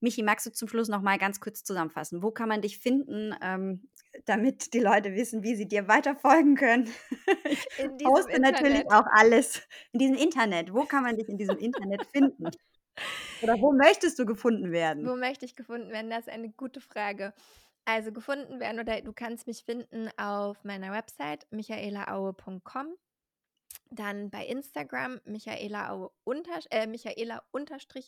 [0.00, 2.22] Michi, magst du zum Schluss noch mal ganz kurz zusammenfassen?
[2.22, 3.88] Wo kann man dich finden, ähm,
[4.26, 6.90] damit die Leute wissen, wie sie dir weiter folgen können?
[7.44, 7.66] Ich
[8.04, 8.60] poste Internet.
[8.60, 9.62] natürlich auch alles
[9.92, 10.74] in diesem Internet.
[10.74, 12.50] Wo kann man dich in diesem Internet finden?
[13.42, 15.06] Oder wo möchtest du gefunden werden?
[15.06, 16.10] Wo möchte ich gefunden werden?
[16.10, 17.32] Das ist eine gute Frage.
[17.84, 22.94] Also gefunden werden oder du kannst mich finden auf meiner Website michaelaaue.com.
[23.90, 27.42] Dann bei Instagram Michaela Aue unter, äh, Michaela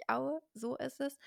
[0.09, 1.19] Aue, so ist es.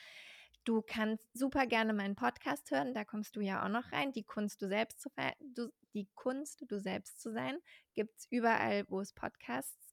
[0.63, 4.13] Du kannst super gerne meinen Podcast hören, da kommst du ja auch noch rein.
[4.13, 7.59] Die Kunst, du selbst zu du, die Kunst, du selbst zu sein,
[7.93, 9.84] gibt es überall, wo es Podcasts.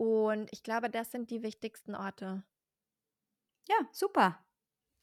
[0.00, 2.42] Und ich glaube, das sind die wichtigsten Orte.
[3.68, 4.42] Ja, super.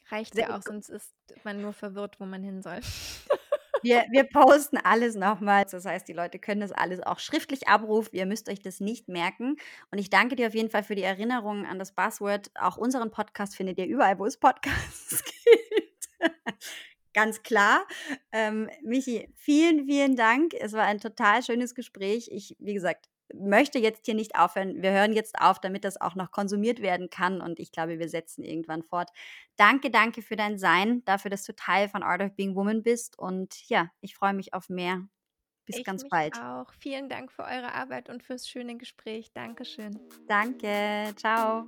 [0.10, 2.80] Reicht Sehr ja auch, sonst ist man nur verwirrt, wo man hin soll.
[3.84, 5.66] Wir, wir posten alles nochmal.
[5.70, 8.10] Das heißt, die Leute können das alles auch schriftlich abrufen.
[8.16, 9.58] Ihr müsst euch das nicht merken.
[9.92, 12.50] Und ich danke dir auf jeden Fall für die Erinnerung an das Buzzword.
[12.56, 16.10] Auch unseren Podcast findet ihr überall, wo es Podcasts gibt.
[17.14, 17.86] ganz klar.
[18.32, 20.56] Ähm, Michi, vielen, vielen Dank.
[20.56, 22.30] Es war ein total schönes Gespräch.
[22.32, 24.82] Ich, wie gesagt, möchte jetzt hier nicht aufhören.
[24.82, 27.42] Wir hören jetzt auf, damit das auch noch konsumiert werden kann.
[27.42, 29.10] Und ich glaube, wir setzen irgendwann fort.
[29.56, 33.18] Danke, danke für dein Sein, dafür, dass du Teil von Art of Being Woman bist.
[33.18, 35.08] Und ja, ich freue mich auf mehr.
[35.66, 36.36] Bis ich ganz mich bald.
[36.38, 36.72] auch.
[36.80, 39.34] Vielen Dank für eure Arbeit und fürs schöne Gespräch.
[39.34, 40.00] Dankeschön.
[40.28, 41.14] Danke.
[41.18, 41.66] Ciao.